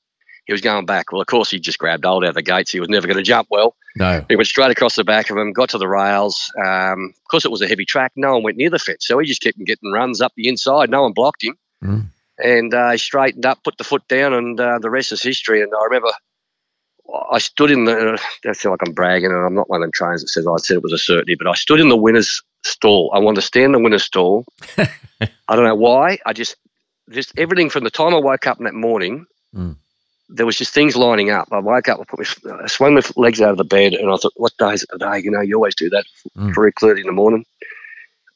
he 0.46 0.54
was 0.54 0.62
going 0.62 0.86
back. 0.86 1.12
Well, 1.12 1.22
of 1.22 1.28
course, 1.28 1.50
he 1.50 1.60
just 1.60 1.80
grabbed 1.80 2.06
hold 2.06 2.24
out 2.24 2.30
of 2.30 2.36
the 2.36 2.42
gates. 2.42 2.72
He 2.72 2.80
was 2.80 2.90
never 2.90 3.08
going 3.08 3.18
to 3.18 3.24
jump 3.24 3.48
well. 3.50 3.76
No. 3.96 4.24
He 4.28 4.36
went 4.36 4.48
straight 4.48 4.72
across 4.72 4.96
the 4.96 5.04
back 5.04 5.30
of 5.30 5.38
him, 5.38 5.54
got 5.54 5.70
to 5.70 5.78
the 5.78 5.88
rails. 5.88 6.52
Um, 6.64 7.14
of 7.16 7.30
course, 7.30 7.46
it 7.46 7.52
was 7.52 7.62
a 7.62 7.68
heavy 7.68 7.86
track. 7.86 8.12
No 8.16 8.34
one 8.34 8.44
went 8.44 8.58
near 8.58 8.70
the 8.70 8.80
fence. 8.80 9.08
So 9.08 9.18
he 9.20 9.26
just 9.26 9.42
kept 9.42 9.58
getting 9.66 9.92
runs 9.92 10.22
up 10.22 10.34
the 10.36 10.48
inside. 10.48 10.90
No 10.90 11.04
one 11.04 11.14
blocked 11.14 11.44
him. 11.44 11.58
Mm. 11.84 12.08
And 12.38 12.74
uh, 12.74 12.92
he 12.92 12.98
straightened 12.98 13.46
up, 13.46 13.64
put 13.64 13.78
the 13.78 13.84
foot 13.84 14.08
down, 14.08 14.34
and 14.34 14.60
uh, 14.60 14.80
the 14.80 14.90
rest 14.90 15.12
is 15.12 15.24
history. 15.24 15.62
And 15.62 15.72
I 15.74 15.84
remember 15.86 16.10
I 17.32 17.40
stood 17.40 17.72
in 17.72 17.86
the, 17.86 18.22
I 18.46 18.54
feel 18.54 18.72
like 18.72 18.82
I'm 18.86 18.94
bragging, 18.94 19.32
and 19.32 19.46
I'm 19.46 19.56
not 19.56 19.70
one 19.70 19.82
of 19.82 19.86
them 19.86 19.92
trains 19.92 20.22
that 20.22 20.28
says 20.28 20.48
I 20.48 20.58
said 20.58 20.78
it 20.78 20.84
was 20.84 20.94
a 20.94 20.98
certainty, 20.98 21.36
but 21.36 21.48
I 21.48 21.54
stood 21.54 21.80
in 21.80 21.90
the 21.90 21.96
winner's 21.96 22.42
stall. 22.64 23.12
I 23.14 23.20
wanted 23.20 23.36
to 23.36 23.48
stand 23.48 23.66
in 23.66 23.72
the 23.74 23.80
winner's 23.80 24.04
stall. 24.04 24.46
I 24.78 25.56
don't 25.56 25.66
know 25.66 25.76
why. 25.76 26.20
I 26.26 26.34
just, 26.34 26.56
just 27.10 27.38
everything 27.38 27.70
from 27.70 27.84
the 27.84 27.90
time 27.90 28.14
I 28.14 28.20
woke 28.20 28.48
up 28.48 28.58
in 28.60 28.66
that 28.66 28.74
morning, 28.74 29.26
mm 29.56 29.76
there 30.30 30.46
was 30.46 30.58
just 30.58 30.74
things 30.74 30.96
lining 30.96 31.30
up. 31.30 31.48
I 31.52 31.60
woke 31.60 31.88
up, 31.88 32.00
I, 32.00 32.04
put 32.04 32.20
my, 32.20 32.64
I 32.64 32.68
swung 32.68 32.96
my 32.96 33.02
legs 33.16 33.42
out 33.42 33.52
of 33.52 33.58
the 33.58 33.64
bed, 33.64 33.94
and 33.94 34.10
I 34.10 34.18
thought, 34.18 34.34
"What 34.36 34.58
day 34.58 34.74
is 34.74 34.84
it 34.84 34.90
today?" 34.92 35.20
You 35.20 35.32
know, 35.32 35.42
you 35.42 35.56
always 35.56 35.76
do 35.76 35.90
that 35.92 36.06
mm. 36.36 36.54
three 36.54 36.72
thirty 36.80 37.02
in 37.02 37.08
the 37.08 37.14
morning. 37.14 37.46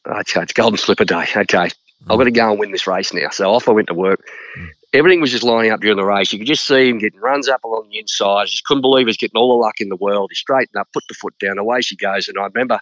Okay, 0.07 0.41
it's 0.41 0.53
Golden 0.53 0.77
Slipper 0.77 1.05
Day. 1.05 1.25
Okay. 1.35 1.69
I've 2.07 2.17
got 2.17 2.23
to 2.23 2.31
go 2.31 2.51
and 2.51 2.59
win 2.59 2.71
this 2.71 2.87
race 2.87 3.13
now. 3.13 3.29
So 3.29 3.51
off 3.51 3.67
I 3.67 3.71
went 3.71 3.87
to 3.87 3.93
work. 3.93 4.25
Mm. 4.57 4.69
Everything 4.93 5.21
was 5.21 5.31
just 5.31 5.43
lining 5.43 5.71
up 5.71 5.81
during 5.81 5.97
the 5.97 6.05
race. 6.05 6.31
You 6.31 6.39
could 6.39 6.47
just 6.47 6.65
see 6.65 6.89
him 6.89 6.97
getting 6.97 7.19
runs 7.19 7.49
up 7.49 7.63
along 7.63 7.89
the 7.89 7.99
inside. 7.99 8.43
I 8.43 8.45
just 8.45 8.63
couldn't 8.63 8.81
believe 8.81 9.01
he 9.01 9.09
was 9.09 9.17
getting 9.17 9.37
all 9.37 9.49
the 9.49 9.65
luck 9.65 9.75
in 9.79 9.89
the 9.89 9.97
world. 9.97 10.29
He 10.31 10.35
straightened 10.35 10.79
up, 10.79 10.87
put 10.93 11.03
the 11.09 11.13
foot 11.13 11.33
down, 11.39 11.57
away 11.57 11.81
she 11.81 11.97
goes. 11.97 12.27
And 12.27 12.37
I 12.39 12.45
remember 12.45 12.79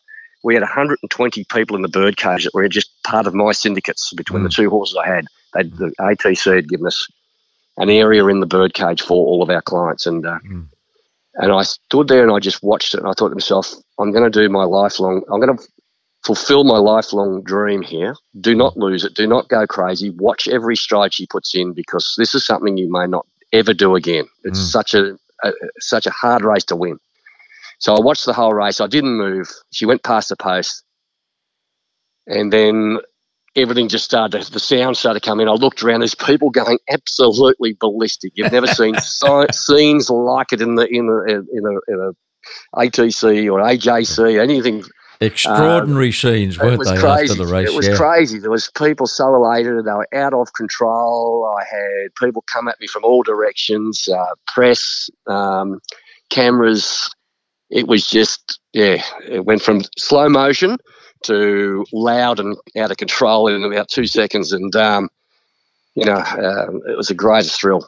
we 0.47 0.53
had 0.53 0.63
120 0.63 1.43
people 1.51 1.75
in 1.75 1.81
the 1.81 1.89
birdcage 1.89 2.45
that 2.45 2.53
were 2.53 2.69
just 2.69 2.89
part 3.03 3.27
of 3.27 3.33
my 3.33 3.51
syndicates 3.51 4.13
between 4.13 4.43
the 4.43 4.49
mm. 4.49 4.55
two 4.55 4.69
horses 4.69 4.95
I 4.95 5.05
had. 5.05 5.25
They'd, 5.53 5.75
the 5.75 5.91
ATC 5.99 6.55
had 6.55 6.69
given 6.69 6.87
us 6.87 7.05
an 7.75 7.89
area 7.89 8.25
in 8.27 8.39
the 8.39 8.45
birdcage 8.45 9.01
for 9.01 9.27
all 9.27 9.43
of 9.43 9.49
our 9.49 9.61
clients. 9.61 10.05
And 10.05 10.25
uh, 10.25 10.39
mm. 10.49 10.65
and 11.35 11.51
I 11.51 11.63
stood 11.63 12.07
there 12.07 12.23
and 12.23 12.31
I 12.31 12.39
just 12.39 12.63
watched 12.63 12.93
it 12.93 13.01
and 13.01 13.09
I 13.09 13.11
thought 13.11 13.27
to 13.27 13.35
myself, 13.35 13.75
I'm 13.99 14.13
going 14.13 14.23
to 14.23 14.29
do 14.29 14.47
my 14.47 14.63
lifelong, 14.63 15.21
I'm 15.29 15.41
going 15.41 15.57
to 15.57 15.61
fulfill 16.23 16.63
my 16.63 16.77
lifelong 16.77 17.43
dream 17.43 17.81
here. 17.81 18.15
Do 18.39 18.55
not 18.55 18.77
lose 18.77 19.03
it. 19.03 19.15
Do 19.15 19.27
not 19.27 19.49
go 19.49 19.67
crazy. 19.67 20.11
Watch 20.11 20.47
every 20.47 20.77
stride 20.77 21.13
she 21.13 21.27
puts 21.27 21.53
in 21.55 21.73
because 21.73 22.15
this 22.17 22.33
is 22.33 22.45
something 22.45 22.77
you 22.77 22.89
may 22.89 23.05
not 23.05 23.27
ever 23.51 23.73
do 23.73 23.97
again. 23.97 24.29
It's 24.45 24.61
mm. 24.61 24.71
such 24.71 24.93
a, 24.93 25.19
a 25.43 25.51
such 25.79 26.05
a 26.05 26.11
hard 26.11 26.45
race 26.45 26.63
to 26.65 26.77
win. 26.77 26.99
So 27.79 27.95
I 27.95 27.99
watched 27.99 28.25
the 28.25 28.33
whole 28.33 28.53
race. 28.53 28.81
I 28.81 28.87
didn't 28.87 29.17
move. 29.17 29.47
She 29.71 29.85
went 29.85 30.03
past 30.03 30.29
the 30.29 30.35
post. 30.35 30.83
And 32.25 32.51
then 32.51 32.99
everything 33.57 33.87
just 33.87 34.05
started, 34.05 34.43
the 34.43 34.59
sound 34.59 34.97
started 34.97 35.23
coming. 35.23 35.47
I 35.47 35.53
looked 35.53 35.83
around, 35.83 36.01
there's 36.01 36.15
people 36.15 36.49
going 36.49 36.79
absolutely 36.89 37.75
ballistic. 37.79 38.33
You've 38.35 38.51
never 38.51 38.67
seen 38.67 38.95
scenes 39.51 40.09
like 40.09 40.53
it 40.53 40.61
in 40.61 40.75
the 40.75 40.87
in 40.87 41.07
a, 41.09 41.23
in 41.31 41.65
a, 41.65 41.93
in 41.93 41.99
a 41.99 42.11
ATC 42.75 43.51
or 43.51 43.59
AJC, 43.59 44.41
anything. 44.41 44.83
Extraordinary 45.19 46.07
um, 46.07 46.11
scenes, 46.11 46.59
weren't 46.59 46.83
they, 46.83 46.97
crazy. 46.99 47.31
after 47.31 47.43
the 47.43 47.51
race? 47.51 47.69
It 47.69 47.75
was 47.75 47.87
yeah. 47.87 47.95
crazy. 47.95 48.37
There 48.37 48.51
was 48.51 48.69
people 48.77 49.07
so 49.07 49.33
elated, 49.33 49.83
they 49.83 49.91
were 49.91 50.07
out 50.13 50.33
of 50.35 50.53
control. 50.53 51.51
I 51.57 51.63
had 51.63 52.13
people 52.21 52.43
come 52.51 52.67
at 52.67 52.79
me 52.79 52.85
from 52.85 53.03
all 53.03 53.23
directions, 53.23 54.07
uh, 54.07 54.35
press, 54.45 55.09
um, 55.25 55.79
cameras. 56.29 57.09
It 57.69 57.87
was 57.87 58.07
just, 58.07 58.59
yeah, 58.73 59.03
it 59.27 59.45
went 59.45 59.61
from 59.61 59.83
slow 59.97 60.29
motion– 60.29 60.77
to 61.23 61.85
loud 61.91 62.39
and 62.39 62.57
out 62.77 62.91
of 62.91 62.97
control 62.97 63.47
in 63.47 63.63
about 63.63 63.89
two 63.89 64.07
seconds. 64.07 64.51
And, 64.51 64.75
um, 64.75 65.09
you 65.95 66.05
know, 66.05 66.15
uh, 66.15 66.67
it 66.87 66.97
was 66.97 67.07
the 67.07 67.13
greatest 67.13 67.59
thrill. 67.59 67.87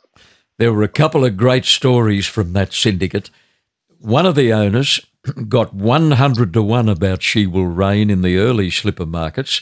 There 0.57 0.73
were 0.73 0.83
a 0.83 0.89
couple 0.89 1.23
of 1.23 1.37
great 1.37 1.65
stories 1.65 2.25
from 2.25 2.53
that 2.53 2.73
syndicate. 2.73 3.29
One 3.99 4.25
of 4.25 4.35
the 4.35 4.51
owners 4.51 4.99
got 5.47 5.73
100 5.73 6.53
to 6.53 6.61
1 6.61 6.89
about 6.89 7.23
She 7.23 7.45
Will 7.45 7.67
Reign 7.67 8.09
in 8.09 8.21
the 8.21 8.37
early 8.37 8.69
slipper 8.69 9.05
markets, 9.05 9.61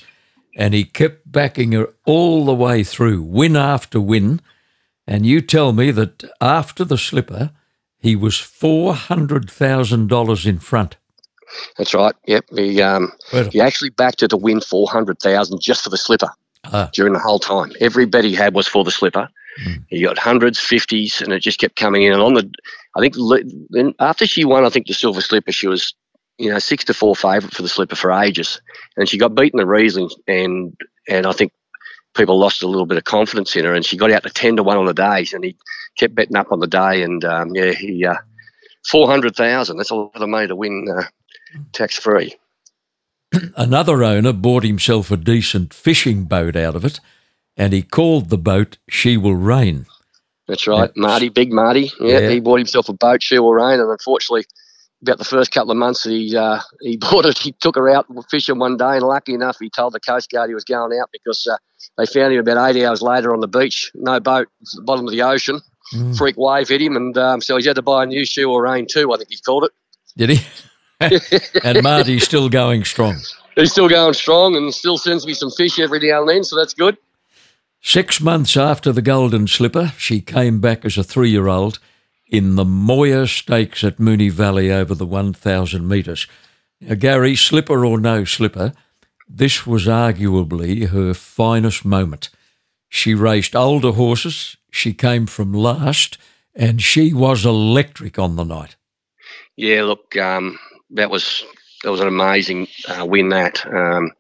and 0.56 0.74
he 0.74 0.84
kept 0.84 1.32
backing 1.32 1.74
her 1.74 1.94
all 2.06 2.46
the 2.46 2.54
way 2.54 2.84
through, 2.84 3.22
win 3.22 3.56
after 3.56 4.02
win. 4.02 4.42
And 5.06 5.26
you 5.26 5.42
tell 5.42 5.72
me 5.72 5.92
that 5.92 6.24
after 6.42 6.84
the 6.84 6.98
slipper, 6.98 7.52
he 8.00 8.16
was 8.16 8.36
$400,000 8.36 10.46
in 10.46 10.60
front. 10.60 10.98
That's 11.78 11.94
right. 11.94 12.16
Yep. 12.26 12.46
He 12.56 12.82
um, 12.82 13.12
he 13.52 13.62
actually 13.62 13.92
backed 13.92 14.22
her 14.22 14.28
to 14.28 14.38
win 14.38 14.62
four 14.62 14.90
hundred 14.90 15.20
thousand 15.20 15.62
just 15.62 15.84
for 15.84 15.90
the 15.90 15.98
slipper 15.98 16.30
ah. 16.66 16.90
during 16.94 17.14
the 17.14 17.20
whole 17.20 17.40
time. 17.40 17.72
Every 17.80 18.06
bet 18.06 18.24
he 18.24 18.36
had 18.36 18.54
was 18.54 18.68
for 18.68 18.84
the 18.84 18.92
slipper. 18.92 19.30
Mm. 19.64 19.84
He 19.88 20.04
got 20.04 20.18
hundreds, 20.18 20.60
fifties, 20.60 21.22
and 21.22 21.34
it 21.34 21.40
just 21.40 21.60
kept 21.60 21.76
coming 21.76 22.04
in. 22.04 22.14
And 22.14 22.22
on 22.22 22.36
the, 22.36 22.52
I 22.96 23.00
think 23.00 23.16
then 23.70 23.94
after 24.00 24.28
she 24.28 24.46
won, 24.46 24.66
I 24.66 24.70
think 24.70 24.88
the 24.88 24.94
silver 24.94 25.22
slipper, 25.22 25.52
she 25.52 25.68
was 25.68 25.94
you 26.38 26.50
know 26.50 26.60
six 26.60 26.84
to 26.86 26.94
four 26.94 27.16
favourite 27.16 27.54
for 27.54 27.62
the 27.62 27.70
slipper 27.70 27.96
for 27.96 28.12
ages, 28.12 28.62
and 28.96 29.10
she 29.10 29.18
got 29.18 29.36
beaten 29.36 29.58
the 29.58 29.66
Reisling, 29.66 30.12
and 30.28 30.76
and 31.08 31.26
I 31.26 31.32
think 31.32 31.52
people 32.18 32.38
lost 32.38 32.64
a 32.64 32.68
little 32.68 32.86
bit 32.86 32.98
of 32.98 33.04
confidence 33.06 33.56
in 33.56 33.66
her, 33.66 33.74
and 33.74 33.86
she 33.86 33.96
got 33.96 34.12
out 34.12 34.24
to 34.24 34.30
ten 34.30 34.56
to 34.58 34.64
one 34.64 34.78
on 34.78 34.86
the 34.86 34.94
days, 34.94 35.34
and 35.34 35.44
he 35.44 35.56
kept 35.98 36.16
betting 36.16 36.36
up 36.36 36.52
on 36.52 36.60
the 36.60 36.68
day, 36.68 37.04
and 37.04 37.24
um, 37.24 37.56
yeah, 37.56 37.72
he. 37.72 38.06
Uh, 38.06 38.16
Four 38.90 39.08
hundred 39.08 39.36
thousand. 39.36 39.78
That's 39.78 39.90
a 39.90 39.96
lot 39.96 40.16
of 40.16 40.30
money 40.30 40.48
to 40.48 40.56
win 40.56 40.88
uh, 40.90 41.04
tax 41.74 41.98
free. 41.98 42.36
Another 43.58 44.04
owner 44.04 44.32
bought 44.32 44.64
himself 44.64 45.12
a 45.12 45.18
decent 45.18 45.74
fishing 45.74 46.24
boat 46.24 46.56
out 46.56 46.76
of 46.76 46.86
it, 46.86 47.02
and 47.58 47.74
he 47.74 47.82
called 47.82 48.30
the 48.30 48.38
boat 48.38 48.78
She 48.90 49.18
Will 49.18 49.36
Reign. 49.36 49.88
That's 50.48 50.68
right, 50.68 50.90
Marty, 50.96 51.28
big 51.28 51.52
Marty. 51.52 51.92
Yeah, 52.00 52.20
yeah, 52.20 52.30
he 52.30 52.40
bought 52.40 52.60
himself 52.60 52.88
a 52.88 52.94
boat, 52.94 53.22
She 53.22 53.38
Will 53.38 53.54
Reign, 53.54 53.82
and 53.82 53.92
unfortunately, 53.92 54.46
about 55.02 55.18
the 55.18 55.26
first 55.26 55.52
couple 55.52 55.72
of 55.72 55.78
months 55.78 56.06
he 56.06 56.38
uh, 56.38 56.62
he 56.80 56.96
bought 57.02 57.26
it, 57.26 57.38
he 57.38 57.52
took 57.60 57.76
her 57.76 57.90
out 57.90 58.06
fishing 58.32 58.58
one 58.58 58.78
day, 58.78 58.96
and 58.96 59.04
lucky 59.04 59.34
enough, 59.34 59.58
he 59.60 59.70
told 59.70 59.92
the 59.92 60.00
coast 60.00 60.30
guard 60.32 60.50
he 60.50 60.54
was 60.54 60.64
going 60.64 60.98
out 60.98 61.10
because 61.12 61.46
uh, 61.46 61.58
they 61.98 62.06
found 62.06 62.34
him 62.34 62.40
about 62.40 62.70
eight 62.70 62.84
hours 62.84 63.02
later 63.02 63.34
on 63.34 63.42
the 63.42 63.48
beach, 63.48 63.92
no 63.96 64.20
boat, 64.20 64.48
at 64.62 64.68
the 64.76 64.82
bottom 64.82 65.06
of 65.06 65.12
the 65.12 65.22
ocean. 65.22 65.62
Mm. 65.94 66.18
Freak 66.18 66.36
wave 66.38 66.68
hit 66.68 66.82
him, 66.82 66.96
and 66.96 67.18
um, 67.18 67.42
so 67.42 67.58
he 67.58 67.66
had 67.66 67.76
to 67.78 67.82
buy 67.82 68.04
a 68.04 68.06
new 68.06 68.26
She 68.26 68.44
Will 68.46 68.60
Reign 68.60 68.88
too. 68.90 69.14
I 69.14 69.18
think 69.18 69.30
he 69.30 69.38
called 69.38 69.64
it. 69.64 69.72
Did 70.18 70.32
he? 70.32 70.46
and 71.64 71.84
Marty's 71.84 72.24
still 72.24 72.50
going 72.50 72.84
strong. 72.84 73.16
He's 73.56 73.72
still 73.72 73.88
going 73.88 74.14
strong 74.14 74.56
and 74.56 74.74
still 74.74 74.98
sends 74.98 75.26
me 75.26 75.34
some 75.34 75.52
fish 75.52 75.80
every 75.80 76.00
now 76.00 76.22
and 76.22 76.30
then, 76.30 76.44
so 76.44 76.56
that's 76.56 76.74
good. 76.74 76.98
Six 77.82 78.20
months 78.20 78.58
after 78.58 78.92
the 78.92 79.02
Golden 79.02 79.48
Slipper, 79.48 79.94
she 79.98 80.22
came 80.22 80.60
back 80.60 80.84
as 80.84 80.98
a 80.98 81.04
three 81.04 81.30
year 81.30 81.48
old 81.48 81.80
in 82.28 82.56
the 82.56 82.66
Moir 82.66 83.26
Stakes 83.28 83.84
at 83.84 83.98
Moonee 83.98 84.32
Valley 84.32 84.72
over 84.72 84.94
the 84.94 85.06
1,000 85.06 85.88
metres. 85.88 86.28
Now, 86.82 86.96
Gary, 86.96 87.36
slipper 87.36 87.86
or 87.86 88.00
no 88.00 88.26
slipper, 88.26 88.74
this 89.28 89.68
was 89.68 89.86
arguably 89.86 90.88
her 90.88 91.14
finest 91.14 91.86
moment. 91.86 92.30
She 92.90 93.14
raced 93.14 93.56
older 93.56 93.92
horses, 93.92 94.58
she 94.72 94.94
came 94.94 95.28
from 95.28 95.54
last, 95.54 96.18
and 96.56 96.82
she 96.82 97.14
was 97.14 97.46
electric 97.46 98.18
on 98.18 98.36
the 98.36 98.44
night. 98.44 98.76
Yeah, 99.56 99.84
look, 99.84 100.16
um, 100.18 100.58
that 100.92 101.10
was 101.10 101.44
that 101.84 101.92
was 101.92 102.00
an 102.00 102.08
amazing 102.08 102.68
uh, 102.88 103.06
win. 103.06 103.30
That 103.30 103.66
um, 103.66 104.12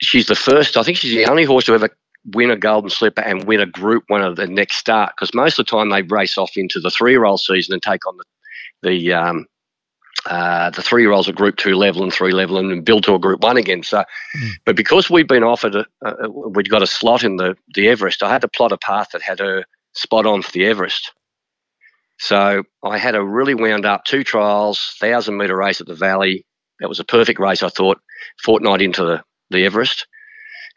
she's 0.00 0.26
the 0.26 0.34
first. 0.34 0.76
I 0.76 0.82
think 0.82 0.98
she's 0.98 1.14
the 1.14 1.30
only 1.30 1.44
horse 1.44 1.64
to 1.66 1.74
ever 1.74 1.88
win 2.34 2.50
a 2.50 2.56
Golden 2.56 2.90
Slipper 2.90 3.22
and 3.22 3.44
win 3.44 3.60
a 3.60 3.66
Group 3.66 4.04
One 4.08 4.22
of 4.22 4.36
the 4.36 4.46
next 4.46 4.76
start. 4.76 5.12
Because 5.16 5.34
most 5.34 5.58
of 5.58 5.66
the 5.66 5.70
time 5.70 5.88
they 5.88 6.02
race 6.02 6.36
off 6.36 6.52
into 6.56 6.80
the 6.80 6.90
three-year-old 6.90 7.40
season 7.40 7.74
and 7.74 7.82
take 7.82 8.06
on 8.06 8.16
the 8.16 8.24
the 8.82 9.12
um, 9.12 9.46
uh, 10.26 10.70
the 10.70 10.82
three 10.82 11.02
year 11.02 11.12
olds 11.12 11.28
are 11.28 11.32
group 11.32 11.56
two 11.56 11.74
level 11.74 12.02
and 12.02 12.12
three 12.12 12.32
level 12.32 12.58
and 12.58 12.84
build 12.84 13.04
to 13.04 13.14
a 13.14 13.18
group 13.18 13.42
one 13.42 13.56
again. 13.56 13.82
So, 13.82 13.98
mm. 13.98 14.50
but 14.64 14.76
because 14.76 15.08
we've 15.08 15.28
been 15.28 15.42
offered, 15.44 15.74
a, 15.76 16.30
we'd 16.30 16.70
got 16.70 16.82
a 16.82 16.86
slot 16.86 17.24
in 17.24 17.36
the, 17.36 17.56
the 17.74 17.88
Everest, 17.88 18.22
I 18.22 18.30
had 18.30 18.42
to 18.42 18.48
plot 18.48 18.72
a 18.72 18.78
path 18.78 19.10
that 19.12 19.22
had 19.22 19.38
her 19.38 19.64
spot 19.94 20.26
on 20.26 20.42
for 20.42 20.52
the 20.52 20.66
Everest. 20.66 21.12
So 22.18 22.64
I 22.84 22.98
had 22.98 23.14
a 23.14 23.24
really 23.24 23.54
wound 23.54 23.86
up 23.86 24.04
two 24.04 24.22
trials, 24.22 24.94
thousand 25.00 25.38
meter 25.38 25.56
race 25.56 25.80
at 25.80 25.86
the 25.86 25.94
Valley. 25.94 26.44
That 26.80 26.88
was 26.88 27.00
a 27.00 27.04
perfect 27.04 27.40
race, 27.40 27.62
I 27.62 27.70
thought, 27.70 27.98
fortnight 28.44 28.82
into 28.82 29.04
the, 29.04 29.22
the 29.48 29.64
Everest. 29.64 30.06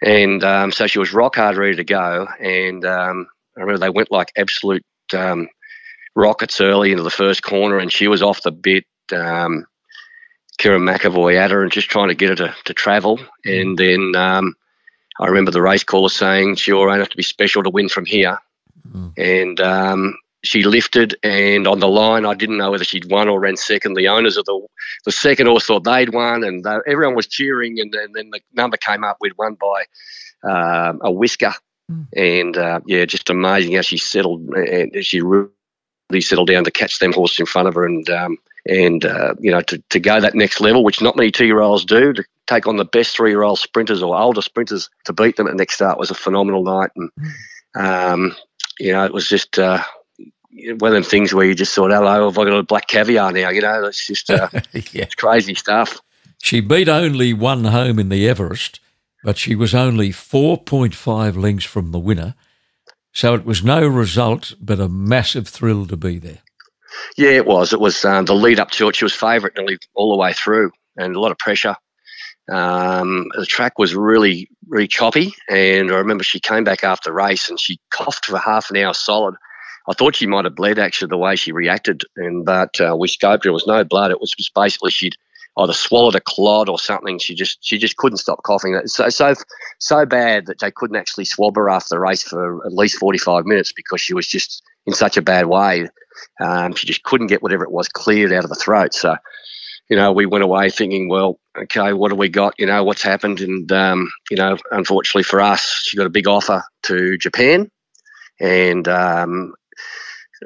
And 0.02 0.44
um, 0.44 0.72
so 0.72 0.88
she 0.88 1.00
was 1.00 1.14
rock 1.14 1.36
hard, 1.36 1.58
ready 1.58 1.76
to 1.76 1.84
go. 1.84 2.28
And 2.40 2.86
um, 2.86 3.28
I 3.58 3.62
remember 3.62 3.80
they 3.80 3.90
went 3.90 4.12
like 4.12 4.32
absolute 4.38 4.86
um, 5.14 5.50
rockets 6.16 6.62
early 6.62 6.92
into 6.92 7.04
the 7.04 7.10
first 7.10 7.44
corner, 7.44 7.78
and 7.78 7.92
she 7.92 8.08
was 8.08 8.22
off 8.22 8.44
the 8.44 8.52
bit. 8.52 8.86
Um, 9.12 9.66
Kerrin 10.60 10.84
McEvoy 10.84 11.36
at 11.36 11.52
her 11.52 11.64
and 11.64 11.72
just 11.72 11.90
trying 11.90 12.10
to 12.10 12.16
get 12.16 12.30
her 12.30 12.36
to, 12.36 12.56
to 12.66 12.74
travel. 12.74 13.20
And 13.44 13.78
then 13.78 14.16
um, 14.16 14.56
I 15.20 15.26
remember 15.26 15.52
the 15.52 15.62
race 15.62 15.84
caller 15.84 16.10
saying, 16.10 16.56
she 16.56 16.72
will 16.72 16.90
have 16.92 17.10
to 17.10 17.18
be 17.18 17.24
special 17.24 17.64
to 17.64 17.72
win 17.72 17.90
from 17.90 18.06
here. 18.06 18.38
Mm. 18.88 19.14
And 19.18 19.60
um, 19.60 20.16
she 20.44 20.64
lifted, 20.64 21.16
and 21.24 21.68
on 21.68 21.80
the 21.80 21.88
line, 21.88 22.26
I 22.26 22.34
didn't 22.34 22.58
know 22.58 22.70
whether 22.72 22.84
she'd 22.84 23.10
won 23.10 23.30
or 23.30 23.40
ran 23.40 23.58
second. 23.58 23.96
The 23.96 24.10
owners 24.10 24.38
of 24.38 24.46
the 24.46 24.68
the 25.06 25.12
second 25.12 25.48
horse 25.48 25.66
thought 25.66 25.86
they'd 25.86 26.14
won, 26.14 26.44
and 26.44 26.64
they, 26.64 26.78
everyone 26.86 27.16
was 27.16 27.28
cheering. 27.28 27.80
And 27.80 27.92
then, 27.92 28.12
then 28.14 28.30
the 28.30 28.42
number 28.54 28.78
came 28.78 29.04
up, 29.04 29.18
we'd 29.22 29.38
won 29.38 29.56
by 29.56 30.50
um, 30.50 31.00
a 31.02 31.12
whisker. 31.12 31.54
Mm. 31.92 32.08
And 32.16 32.58
uh, 32.58 32.80
yeah, 32.86 33.06
just 33.06 33.30
amazing 33.30 33.74
how 33.74 33.82
she 33.82 33.98
settled, 33.98 34.42
and 34.50 35.04
she 35.04 35.22
really 35.22 36.22
settled 36.22 36.50
down 36.50 36.66
to 36.66 36.72
catch 36.72 37.00
them 37.00 37.14
horses 37.14 37.40
in 37.40 37.46
front 37.46 37.68
of 37.68 37.74
her, 37.76 37.86
and 37.86 38.08
um, 38.10 38.38
and 38.66 39.06
uh, 39.06 39.36
you 39.40 39.52
know 39.52 39.62
to, 39.62 39.82
to 39.90 40.00
go 40.00 40.20
that 40.20 40.36
next 40.36 40.62
level, 40.62 40.84
which 40.84 41.02
not 41.02 41.16
many 41.16 41.32
two 41.32 41.46
year 41.46 41.60
olds 41.60 41.86
do, 41.86 42.14
to 42.14 42.24
take 42.48 42.68
on 42.68 42.78
the 42.78 42.86
best 42.86 43.16
three 43.16 43.32
year 43.32 43.44
old 43.44 43.60
sprinters 43.60 44.02
or 44.02 44.18
older 44.18 44.42
sprinters 44.42 44.90
to 45.06 45.14
beat 45.14 45.36
them 45.36 45.48
at 45.48 45.52
the 45.52 45.58
next 45.58 45.76
start 45.76 46.00
was 46.00 46.12
a 46.12 46.16
phenomenal 46.16 46.64
night, 46.64 46.92
and 46.96 47.10
um, 47.76 48.36
you 48.80 48.92
know 48.92 49.06
it 49.06 49.14
was 49.14 49.28
just. 49.28 49.60
Uh, 49.60 49.84
one 50.78 50.92
of 50.92 50.94
them 50.94 51.02
things 51.04 51.34
where 51.34 51.48
you 51.48 51.56
just 51.56 51.74
thought, 51.74 51.90
"Hello, 51.90 52.30
have 52.30 52.38
I 52.38 52.44
got 52.44 52.60
a 52.60 52.62
black 52.62 52.88
caviar 52.88 53.32
now?" 53.32 53.50
You 53.50 53.62
know, 53.62 53.86
it's 53.86 54.06
just 54.06 54.30
uh, 54.30 54.50
yeah. 54.54 54.62
it's 55.02 55.16
crazy 55.16 55.56
stuff. 55.56 56.00
She 56.44 56.60
beat 56.60 56.88
only 56.88 57.34
one 57.34 57.64
home 57.64 57.98
in 57.98 58.10
the 58.10 58.30
Everest, 58.30 58.80
but 59.24 59.38
she 59.38 59.56
was 59.56 59.74
only 59.74 60.10
4.5 60.10 61.42
lengths 61.42 61.66
from 61.66 61.92
the 61.92 61.98
winner. 61.98 62.36
So 63.14 63.34
it 63.34 63.46
was 63.46 63.64
no 63.64 63.88
result, 63.88 64.54
but 64.60 64.80
a 64.80 64.90
massive 64.90 65.48
thrill 65.48 65.88
to 65.88 65.96
be 65.96 66.20
there. 66.20 66.43
Yeah, 67.18 67.32
it 67.32 67.46
was. 67.46 67.74
It 67.74 67.80
was 67.80 68.04
um, 68.06 68.26
the 68.26 68.36
lead 68.36 68.60
up 68.60 68.72
to 68.72 68.90
it. 68.90 68.96
She 68.96 69.06
was 69.06 69.14
favourite 69.14 69.56
nearly 69.56 69.78
all 69.96 70.12
the 70.12 70.18
way 70.18 70.34
through, 70.34 70.72
and 70.98 71.16
a 71.16 71.20
lot 71.20 71.32
of 71.32 71.38
pressure. 71.38 71.76
Um, 72.52 73.28
the 73.36 73.46
track 73.46 73.80
was 73.80 73.96
really, 73.96 74.50
really 74.68 74.88
choppy, 74.88 75.34
and 75.50 75.92
I 75.92 75.96
remember 75.96 76.24
she 76.24 76.40
came 76.40 76.64
back 76.64 76.84
after 76.84 77.10
the 77.10 77.14
race 77.14 77.50
and 77.50 77.60
she 77.60 77.80
coughed 77.90 78.26
for 78.26 78.38
half 78.38 78.70
an 78.70 78.78
hour 78.78 78.94
solid. 78.94 79.36
I 79.88 79.94
thought 79.94 80.16
she 80.16 80.28
might 80.28 80.46
have 80.46 80.56
bled 80.56 80.80
actually 80.80 81.10
the 81.10 81.18
way 81.18 81.36
she 81.36 81.52
reacted, 81.52 82.04
and 82.18 82.46
but 82.46 82.80
uh, 82.80 82.96
we 82.98 83.08
scoped. 83.08 83.44
There 83.44 83.54
was 83.54 83.68
no 83.68 83.84
blood. 83.84 84.12
It 84.12 84.20
was 84.20 84.32
just 84.32 84.54
basically 84.54 84.92
she'd 84.92 85.16
either 85.58 85.74
swallowed 85.74 86.16
a 86.16 86.22
clod 86.22 86.70
or 86.70 86.80
something. 86.80 87.20
She 87.20 87.36
just 87.36 87.60
she 87.62 87.78
just 87.78 87.98
couldn't 87.98 88.18
stop 88.18 88.44
coughing. 88.44 88.80
So 88.86 89.10
so 89.10 89.36
so 89.80 90.06
bad 90.06 90.48
that 90.48 90.60
they 90.60 90.72
couldn't 90.72 90.96
actually 90.98 91.26
swab 91.26 91.56
her 91.56 91.70
after 91.70 91.96
the 91.96 92.00
race 92.00 92.24
for 92.24 92.66
at 92.66 92.74
least 92.74 92.98
forty 92.98 93.20
five 93.20 93.46
minutes 93.46 93.72
because 93.74 94.02
she 94.02 94.14
was 94.14 94.28
just 94.28 94.64
in 94.86 94.94
such 94.94 95.18
a 95.18 95.22
bad 95.22 95.48
way. 95.48 95.90
Um, 96.40 96.74
she 96.76 96.88
just 96.88 97.04
couldn't 97.04 97.28
get 97.28 97.42
whatever 97.44 97.64
it 97.64 97.72
was 97.72 97.88
cleared 97.88 98.34
out 98.34 98.44
of 98.44 98.50
the 98.50 98.56
throat. 98.56 98.94
So 98.94 99.16
you 99.90 99.98
know 99.98 100.12
we 100.12 100.26
went 100.26 100.44
away 100.44 100.70
thinking, 100.70 101.10
well, 101.10 101.40
okay, 101.58 101.94
what 101.94 102.12
have 102.12 102.18
we 102.18 102.30
got? 102.30 102.56
You 102.58 102.66
know 102.66 102.84
what's 102.84 103.04
happened, 103.04 103.42
and 103.42 103.72
um, 103.72 104.12
you 104.30 104.38
know 104.38 104.58
unfortunately 104.72 105.24
for 105.24 105.42
us, 105.42 105.82
she 105.84 105.98
got 105.98 106.08
a 106.08 106.12
big 106.12 106.28
offer 106.28 106.64
to 106.84 107.18
Japan. 107.18 107.70
And 108.40 108.88
um, 108.88 109.54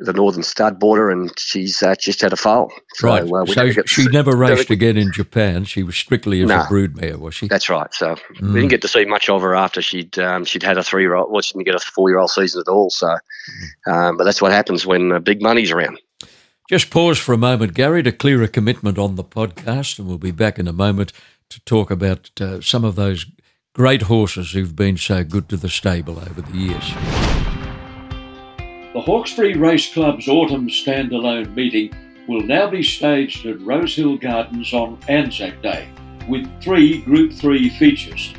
the 0.02 0.14
Northern 0.14 0.44
Stud 0.44 0.80
border, 0.80 1.10
and 1.10 1.32
she's 1.38 1.82
uh, 1.84 1.96
just 1.96 2.22
had 2.22 2.34
a 2.34 2.36
foal. 2.36 2.72
So, 2.96 3.08
right. 3.08 3.24
Uh, 3.24 3.46
so 3.46 3.72
she 3.86 4.04
see, 4.04 4.10
never 4.10 4.36
raced 4.36 4.70
again 4.70 4.98
in 4.98 5.12
Japan. 5.12 5.66
She 5.66 5.84
was 5.84 5.96
strictly 5.96 6.42
as 6.42 6.50
no, 6.50 6.62
a 6.62 6.64
broodmare, 6.64 7.18
was 7.18 7.36
she? 7.36 7.48
That's 7.48 7.70
right. 7.70 7.94
So 7.94 8.16
mm. 8.16 8.54
we 8.54 8.60
didn't 8.62 8.70
get 8.70 8.82
to 8.84 8.88
see 8.88 9.06
much 9.06 9.30
of 9.30 9.42
her 9.42 9.56
after 9.56 9.82
she'd 9.82 10.18
um, 10.20 10.46
she'd 10.46 10.64
had 10.64 10.78
a 10.78 10.84
three 10.84 11.04
year 11.04 11.16
old. 11.16 11.32
Well, 11.32 11.42
she 11.42 11.54
didn't 11.54 11.66
get 11.66 11.76
a 11.76 11.80
four 11.80 12.10
year 12.10 12.20
old 12.20 12.32
season 12.32 12.62
at 12.62 12.72
all. 12.72 12.90
So, 12.90 13.08
mm. 13.08 13.92
um, 13.92 14.18
but 14.18 14.24
that's 14.24 14.42
what 14.42 14.52
happens 14.52 14.86
when 14.86 15.12
uh, 15.12 15.20
big 15.20 15.42
money's 15.42 15.72
around. 15.72 16.00
Just 16.70 16.90
pause 16.90 17.18
for 17.18 17.34
a 17.34 17.38
moment, 17.38 17.74
Gary, 17.74 18.04
to 18.04 18.12
clear 18.12 18.44
a 18.44 18.48
commitment 18.48 18.98
on 18.98 19.16
the 19.16 19.24
podcast, 19.24 20.00
and 20.00 20.08
we'll 20.08 20.18
be 20.18 20.32
back 20.32 20.60
in 20.60 20.68
a 20.68 20.74
moment 20.74 21.14
to 21.50 21.62
talk 21.62 21.90
about 21.90 22.30
uh, 22.42 22.60
some 22.60 22.84
of 22.84 22.96
those 22.96 23.26
great 23.74 24.04
horses 24.04 24.52
who've 24.52 24.76
been 24.76 24.98
so 24.98 25.24
good 25.24 25.48
to 25.48 25.56
the 25.56 25.70
stable 25.70 26.20
over 26.20 26.42
the 26.42 26.58
years. 26.58 27.37
The 28.98 29.04
Hawkesbury 29.04 29.54
Race 29.54 29.94
Club's 29.94 30.28
autumn 30.28 30.70
standalone 30.70 31.54
meeting 31.54 31.94
will 32.28 32.42
now 32.42 32.68
be 32.68 32.82
staged 32.82 33.46
at 33.46 33.62
Rosehill 33.62 34.18
Gardens 34.18 34.74
on 34.74 34.98
Anzac 35.08 35.62
Day 35.62 35.88
with 36.28 36.50
three 36.64 37.02
Group 37.04 37.32
3 37.32 37.70
features. 37.70 38.34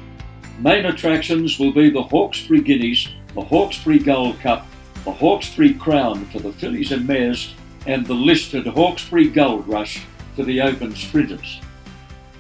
Main 0.59 0.87
attractions 0.87 1.61
will 1.61 1.73
be 1.73 1.91
the 1.91 2.03
Hawkesbury 2.03 2.61
Guineas, 2.61 3.07
the 3.37 3.41
Hawkesbury 3.41 4.01
Gold 4.01 4.41
Cup, 4.41 4.67
the 5.05 5.13
Hawkesbury 5.13 5.75
Crown 5.75 6.25
for 6.25 6.41
the 6.41 6.53
fillies 6.55 6.91
and 6.91 7.07
mares, 7.07 7.55
and 7.87 8.05
the 8.05 8.15
listed 8.15 8.67
Hawkesbury 8.67 9.29
Gold 9.29 9.69
Rush 9.69 10.05
for 10.35 10.43
the 10.43 10.61
open 10.61 10.93
sprinters. 10.97 11.61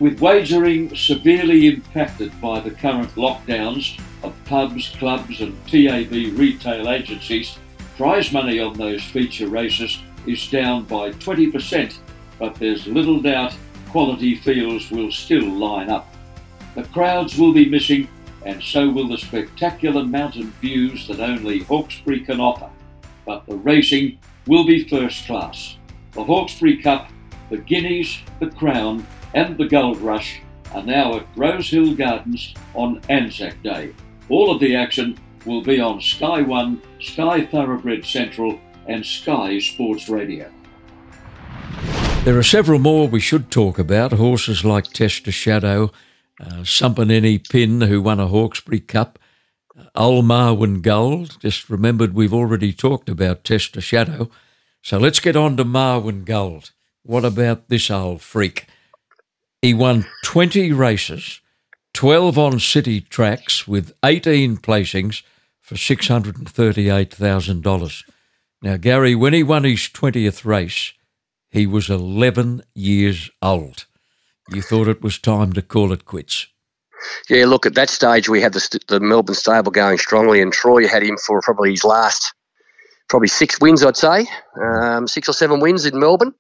With 0.01 0.19
wagering 0.19 0.93
severely 0.97 1.69
impacted 1.69 2.33
by 2.41 2.59
the 2.59 2.73
current 2.73 3.15
lockdowns 3.15 3.97
of 4.25 4.35
pubs, 4.45 4.89
clubs, 4.89 5.41
and 5.41 5.57
TAB 5.69 6.11
retail 6.37 6.89
agencies, 6.89 7.57
Prize 7.99 8.33
money 8.33 8.61
on 8.61 8.75
those 8.75 9.03
feature 9.03 9.49
races 9.49 9.99
is 10.25 10.49
down 10.49 10.85
by 10.85 11.11
20%, 11.11 11.99
but 12.39 12.55
there's 12.55 12.87
little 12.87 13.21
doubt 13.21 13.57
quality 13.89 14.37
fields 14.37 14.89
will 14.93 15.11
still 15.11 15.49
line 15.49 15.91
up. 15.91 16.07
The 16.77 16.85
crowds 16.85 17.37
will 17.37 17.53
be 17.53 17.69
missing, 17.69 18.07
and 18.47 18.63
so 18.63 18.89
will 18.89 19.09
the 19.09 19.19
spectacular 19.19 20.05
mountain 20.05 20.53
views 20.61 21.09
that 21.09 21.19
only 21.19 21.65
Hawkesbury 21.65 22.21
can 22.21 22.39
offer. 22.39 22.71
But 23.27 23.45
the 23.47 23.57
racing 23.57 24.21
will 24.47 24.65
be 24.65 24.89
first 24.89 25.27
class. 25.27 25.77
The 26.13 26.23
Hawkesbury 26.23 26.81
Cup, 26.81 27.11
the 27.51 27.59
Guineas, 27.59 28.19
the 28.39 28.51
Crown, 28.51 29.05
and 29.35 29.59
the 29.59 29.67
Gold 29.67 29.99
Rush 29.99 30.41
are 30.73 30.85
now 30.85 31.17
at 31.17 31.27
Rosehill 31.35 31.97
Gardens 31.97 32.55
on 32.75 33.01
Anzac 33.09 33.61
Day. 33.65 33.93
All 34.29 34.53
of 34.53 34.61
the 34.61 34.77
action 34.77 35.19
will 35.49 35.63
be 35.63 35.81
on 35.81 36.01
Sky 36.01 36.43
One, 36.43 36.81
Sky 37.01 37.47
Thoroughbred 37.47 38.05
Central, 38.05 38.61
and 38.87 39.05
Sky 39.05 39.59
Sports 39.59 40.09
Radio. 40.09 40.53
There 42.25 42.37
are 42.37 42.43
several 42.43 42.79
more 42.79 43.09
we 43.09 43.21
should 43.21 43.51
talk 43.51 43.79
about. 43.79 44.13
Horses 44.13 44.65
like 44.65 44.85
Testashadow, 44.85 45.91
uh, 46.39 46.63
Sumpineni 46.63 47.49
Pin, 47.49 47.81
who 47.81 48.03
won 48.03 48.21
a 48.21 48.27
Hawkesbury 48.27 48.81
Cup, 48.81 49.19
uh, 49.77 49.85
Old 49.95 50.27
Marwin 50.27 50.83
Gold. 50.83 51.39
Just 51.41 51.71
remembered 51.71 52.13
we've 52.13 52.35
already 52.35 52.73
talked 52.73 53.09
about 53.09 53.45
Testashadow. 53.45 54.31
So 54.83 54.99
let's 54.99 55.21
get 55.21 55.37
on 55.37 55.57
to 55.57 55.65
Marwin 55.65 56.27
Gold. 56.27 56.73
What 57.03 57.25
about 57.25 57.69
this 57.69 57.91
old 57.91 58.21
freak? 58.21 58.67
He 59.63 59.73
won 59.73 60.05
20 60.25 60.73
races, 60.73 61.41
12 61.95 62.39
on 62.39 62.61
city 62.61 63.01
tracks 63.01 63.67
with 63.67 63.93
18 64.05 64.59
placings 64.59 65.23
for 65.69 65.75
$638,000. 65.75 68.05
Now, 68.63 68.79
Gary, 68.79 69.15
when 69.15 69.35
he 69.35 69.43
won 69.43 69.65
his 69.65 69.81
20th 69.81 70.47
race, 70.47 70.95
he 71.51 71.67
was 71.67 71.91
11 71.91 72.63
years 72.75 73.31
old. 73.43 73.85
You 74.49 74.63
thought 74.63 74.89
it 74.89 75.03
was 75.03 75.19
time 75.19 75.53
to 75.53 75.61
call 75.61 75.93
it 75.93 76.07
quits. 76.07 76.47
Yeah, 77.29 77.45
look, 77.45 77.67
at 77.67 77.75
that 77.75 77.91
stage 77.91 78.31
we 78.31 78.41
had 78.41 78.55
the, 78.55 78.81
the 78.89 78.99
Melbourne 78.99 79.35
stable 79.35 79.71
going 79.71 79.99
strongly, 79.99 80.41
and 80.41 80.55
Troy 80.55 80.89
had 80.89 81.03
him 81.03 81.19
for 81.19 81.43
probably 81.43 81.73
his 81.73 81.85
last, 81.85 82.33
probably 83.11 83.29
six 83.29 83.61
wins, 83.61 83.85
I'd 83.85 83.99
say, 83.99 84.27
um, 84.59 85.07
six 85.07 85.29
or 85.29 85.35
seven 85.35 85.61
wins 85.61 85.85
in 85.85 86.01
Melbourne. 86.01 86.33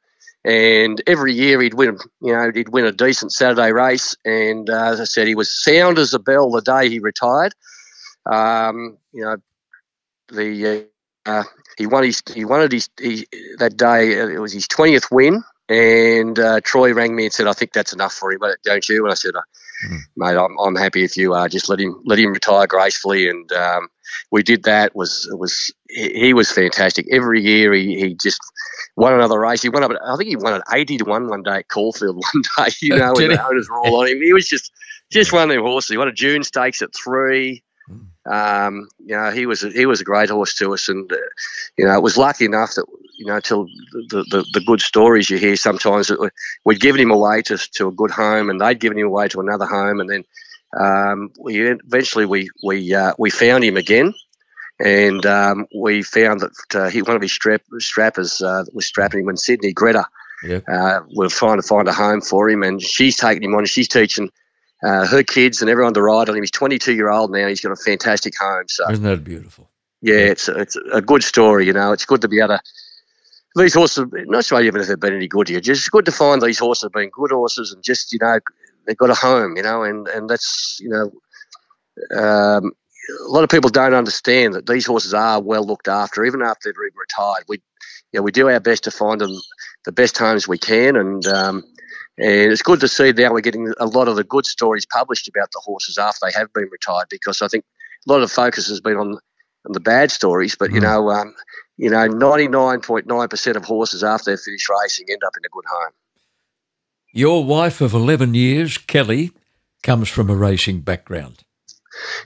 And 0.46 1.02
every 1.06 1.34
year 1.34 1.60
he'd 1.60 1.74
win, 1.74 1.98
you 2.22 2.32
know, 2.32 2.50
he'd 2.54 2.70
win 2.70 2.86
a 2.86 2.92
decent 2.92 3.32
Saturday 3.32 3.72
race. 3.72 4.16
And 4.24 4.70
uh, 4.70 4.84
as 4.84 5.02
I 5.02 5.04
said, 5.04 5.28
he 5.28 5.34
was 5.34 5.52
sound 5.52 5.98
as 5.98 6.14
a 6.14 6.18
bell 6.18 6.50
the 6.50 6.62
day 6.62 6.88
he 6.88 6.98
retired. 6.98 7.52
Um, 8.28 8.98
you 9.12 9.24
know, 9.24 9.36
the 10.28 10.88
uh, 11.26 11.44
he 11.76 11.86
won 11.86 12.04
his 12.04 12.22
he 12.34 12.44
wanted 12.44 12.72
his 12.72 12.88
he, 13.00 13.26
that 13.58 13.76
day. 13.76 14.20
Uh, 14.20 14.28
it 14.28 14.38
was 14.38 14.52
his 14.52 14.68
twentieth 14.68 15.10
win, 15.10 15.42
and 15.68 16.38
uh, 16.38 16.60
Troy 16.62 16.92
rang 16.92 17.14
me 17.14 17.24
and 17.24 17.32
said, 17.32 17.46
"I 17.46 17.52
think 17.52 17.72
that's 17.72 17.92
enough 17.92 18.12
for 18.12 18.32
him, 18.32 18.40
don't 18.64 18.88
you?" 18.88 19.04
And 19.04 19.12
I 19.12 19.14
said, 19.14 19.34
mm. 19.34 19.98
"Mate, 20.16 20.36
I'm, 20.36 20.56
I'm 20.58 20.74
happy 20.74 21.04
if 21.04 21.16
you 21.16 21.34
are. 21.34 21.48
Just 21.48 21.68
let 21.68 21.80
him 21.80 22.00
let 22.04 22.18
him 22.18 22.32
retire 22.32 22.66
gracefully." 22.66 23.28
And 23.28 23.50
um, 23.52 23.88
we 24.30 24.42
did 24.42 24.64
that. 24.64 24.94
was 24.94 25.28
was 25.32 25.72
he, 25.88 26.12
he, 26.14 26.34
was 26.34 26.50
fantastic. 26.50 27.06
Every 27.10 27.42
year 27.42 27.72
he, 27.72 27.98
he 27.98 28.14
just 28.14 28.40
won 28.96 29.12
another 29.12 29.38
race. 29.38 29.62
He 29.62 29.68
won 29.68 29.84
up. 29.84 29.92
I 30.04 30.16
think 30.16 30.28
he 30.28 30.36
won 30.36 30.54
an 30.54 30.62
eighty 30.72 30.96
to 30.98 31.04
one 31.04 31.28
one 31.28 31.42
day 31.42 31.58
at 31.58 31.68
Caulfield 31.68 32.16
one 32.34 32.42
day. 32.56 32.74
You 32.80 32.96
know, 32.96 33.12
when 33.14 33.28
the 33.28 33.46
owners 33.46 33.68
were 33.68 33.78
all 33.78 34.00
on 34.00 34.08
him. 34.08 34.20
He 34.22 34.32
was 34.32 34.48
just 34.48 34.72
just 35.10 35.32
one 35.32 35.50
of 35.50 35.54
them 35.54 35.64
horses. 35.64 35.90
He 35.90 35.98
won 35.98 36.08
a 36.08 36.12
June 36.12 36.42
Stakes 36.42 36.82
at 36.82 36.94
three. 36.94 37.62
Um, 38.30 38.88
you 39.04 39.16
know, 39.16 39.30
he 39.30 39.46
was 39.46 39.64
a, 39.64 39.70
he 39.70 39.86
was 39.86 40.00
a 40.00 40.04
great 40.04 40.30
horse 40.30 40.54
to 40.56 40.74
us, 40.74 40.88
and 40.88 41.10
uh, 41.10 41.16
you 41.76 41.84
know, 41.86 41.94
it 41.94 42.02
was 42.02 42.16
lucky 42.16 42.44
enough 42.44 42.74
that 42.74 42.84
you 43.18 43.26
know, 43.26 43.40
till 43.40 43.64
the, 43.64 44.24
the, 44.30 44.46
the 44.52 44.60
good 44.60 44.80
stories 44.80 45.28
you 45.28 45.38
hear 45.38 45.56
sometimes 45.56 46.06
that 46.06 46.30
we'd 46.64 46.80
given 46.80 47.00
him 47.00 47.10
away 47.10 47.42
to 47.42 47.58
to 47.58 47.88
a 47.88 47.92
good 47.92 48.10
home, 48.10 48.48
and 48.48 48.60
they'd 48.60 48.80
given 48.80 48.98
him 48.98 49.08
away 49.08 49.28
to 49.28 49.40
another 49.40 49.66
home, 49.66 50.00
and 50.00 50.08
then 50.08 50.24
um, 50.78 51.32
we 51.40 51.66
eventually 51.66 52.26
we 52.26 52.48
we 52.64 52.94
uh, 52.94 53.14
we 53.18 53.30
found 53.30 53.64
him 53.64 53.76
again, 53.76 54.14
and 54.78 55.26
um, 55.26 55.66
we 55.74 56.02
found 56.02 56.40
that 56.40 56.74
uh, 56.74 56.88
he 56.88 57.02
one 57.02 57.16
of 57.16 57.22
his 57.22 57.32
strap, 57.32 57.62
strappers 57.78 58.40
uh, 58.40 58.64
was 58.72 58.86
strapping 58.86 59.20
him 59.20 59.28
in 59.28 59.36
Sydney, 59.36 59.72
Greta. 59.72 60.06
Yeah. 60.44 60.60
Uh, 60.72 61.00
we're 61.14 61.28
trying 61.28 61.60
to 61.60 61.66
find 61.66 61.88
a 61.88 61.92
home 61.92 62.20
for 62.20 62.48
him, 62.48 62.62
and 62.62 62.80
she's 62.80 63.16
taking 63.16 63.42
him 63.42 63.54
on. 63.56 63.66
She's 63.66 63.88
teaching 63.88 64.30
uh, 64.82 65.06
her 65.06 65.22
kids 65.22 65.60
and 65.60 65.70
everyone 65.70 65.94
to 65.94 66.02
ride 66.02 66.28
on 66.28 66.36
him. 66.36 66.42
He's 66.42 66.50
22 66.50 66.94
year 66.94 67.10
old 67.10 67.32
now. 67.32 67.48
He's 67.48 67.60
got 67.60 67.72
a 67.72 67.76
fantastic 67.76 68.34
home. 68.38 68.64
So 68.68 68.90
isn't 68.90 69.04
that 69.04 69.24
beautiful? 69.24 69.68
yeah, 70.00 70.16
it's 70.16 70.48
a, 70.48 70.58
it's 70.58 70.76
a 70.92 71.02
good 71.02 71.22
story. 71.22 71.66
You 71.66 71.72
know, 71.72 71.92
it's 71.92 72.04
good 72.04 72.22
to 72.22 72.28
be 72.28 72.38
able 72.38 72.48
to. 72.48 72.60
These 73.56 73.74
horses, 73.74 74.04
not 74.12 74.44
sure 74.44 74.60
even 74.60 74.80
if 74.80 74.86
they've 74.86 75.00
been 75.00 75.14
any 75.14 75.26
good 75.26 75.48
here, 75.48 75.60
just 75.60 75.90
good 75.90 76.04
to 76.04 76.12
find 76.12 76.40
these 76.40 76.58
horses 76.58 76.82
have 76.82 76.92
been 76.92 77.10
good 77.10 77.32
horses 77.32 77.72
and 77.72 77.82
just 77.82 78.12
you 78.12 78.18
know 78.20 78.38
they've 78.86 78.96
got 78.96 79.10
a 79.10 79.14
home, 79.14 79.56
you 79.56 79.62
know, 79.62 79.82
and 79.82 80.06
and 80.08 80.28
that's 80.28 80.78
you 80.80 80.88
know. 80.88 81.10
Um, 82.16 82.72
a 83.26 83.30
lot 83.30 83.42
of 83.42 83.48
people 83.48 83.70
don't 83.70 83.94
understand 83.94 84.54
that 84.54 84.66
these 84.66 84.86
horses 84.86 85.14
are 85.14 85.40
well 85.40 85.64
looked 85.64 85.88
after, 85.88 86.24
even 86.24 86.42
after 86.42 86.68
they've 86.68 86.92
retired. 86.94 87.44
We, 87.48 87.56
you 88.12 88.20
know, 88.20 88.22
we 88.22 88.32
do 88.32 88.50
our 88.50 88.60
best 88.60 88.84
to 88.84 88.90
find 88.90 89.20
them 89.20 89.34
the 89.84 89.92
best 89.92 90.18
homes 90.18 90.46
we 90.46 90.58
can, 90.58 90.94
and 90.94 91.26
um, 91.26 91.64
and 92.18 92.52
it's 92.52 92.62
good 92.62 92.81
to 92.81 92.88
see 92.88 93.12
now 93.12 93.33
we're 93.33 93.40
getting 93.40 93.72
a 93.78 93.87
lot 93.87 94.09
of 94.09 94.16
the 94.16 94.24
good 94.24 94.46
stories 94.46 94.87
published 94.87 95.28
about 95.28 95.50
the 95.52 95.61
horses 95.64 95.98
after 95.98 96.26
they 96.26 96.33
have 96.38 96.52
been 96.52 96.68
retired, 96.70 97.07
because 97.11 97.42
I 97.42 97.48
think 97.48 97.64
a 98.07 98.11
lot 98.11 98.22
of 98.22 98.28
the 98.28 98.35
focus 98.35 98.68
has 98.68 98.81
been 98.81 98.96
on, 98.96 99.12
on 99.12 99.72
the 99.72 99.81
bad 99.81 100.11
stories, 100.11 100.57
but 100.57 100.72
you 100.72 100.81
mm. 100.81 100.83
know, 100.83 101.11
um, 101.11 101.35
you 101.76 101.90
know, 101.90 102.07
ninety 102.07 102.48
nine 102.48 102.81
point 102.81 103.07
nine 103.07 103.28
percent 103.28 103.57
of 103.57 103.64
horses 103.64 104.02
after 104.02 104.31
they 104.31 104.37
finish 104.37 104.66
racing 104.68 105.07
end 105.11 105.22
up 105.24 105.33
in 105.37 105.44
a 105.44 105.48
good 105.48 105.64
home. 105.68 105.92
Your 107.12 107.44
wife 107.44 107.81
of 107.81 107.94
eleven 107.94 108.35
years, 108.35 108.78
Kelly, 108.78 109.33
comes 109.83 110.09
from 110.09 110.28
a 110.28 110.37
racing 110.37 110.81
background. 110.81 111.44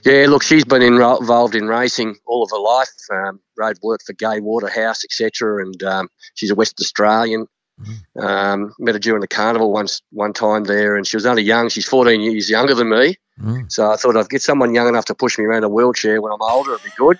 Yeah, 0.05 0.25
look, 0.27 0.43
she's 0.43 0.65
been 0.65 0.81
involved 0.81 1.55
in 1.55 1.67
racing 1.67 2.15
all 2.27 2.43
of 2.43 2.51
her 2.51 2.59
life. 2.59 2.89
Um, 3.11 3.39
road 3.57 3.79
work 3.81 4.01
for 4.05 4.13
Gai 4.13 4.39
Waterhouse, 4.39 5.03
etc. 5.03 5.65
And 5.65 5.81
um, 5.83 6.09
she's 6.35 6.51
a 6.51 6.55
West 6.55 6.79
Australian. 6.79 7.47
Mm-hmm. 7.81 8.25
Um, 8.25 8.73
met 8.77 8.93
her 8.93 8.99
during 8.99 9.21
the 9.21 9.27
carnival 9.27 9.71
once 9.71 10.01
one 10.11 10.31
time 10.31 10.65
there, 10.65 10.95
and 10.95 11.07
she 11.07 11.17
was 11.17 11.25
only 11.25 11.41
young. 11.41 11.69
She's 11.69 11.87
14 11.87 12.21
years 12.21 12.47
younger 12.49 12.75
than 12.75 12.89
me, 12.89 13.15
mm. 13.41 13.71
so 13.71 13.91
I 13.91 13.95
thought 13.95 14.15
I'd 14.15 14.29
get 14.29 14.43
someone 14.43 14.75
young 14.75 14.87
enough 14.87 15.05
to 15.05 15.15
push 15.15 15.39
me 15.39 15.45
around 15.45 15.63
a 15.63 15.69
wheelchair 15.69 16.21
when 16.21 16.31
I'm 16.31 16.41
older. 16.41 16.73
It'd 16.73 16.83
be 16.83 16.91
good. 16.95 17.17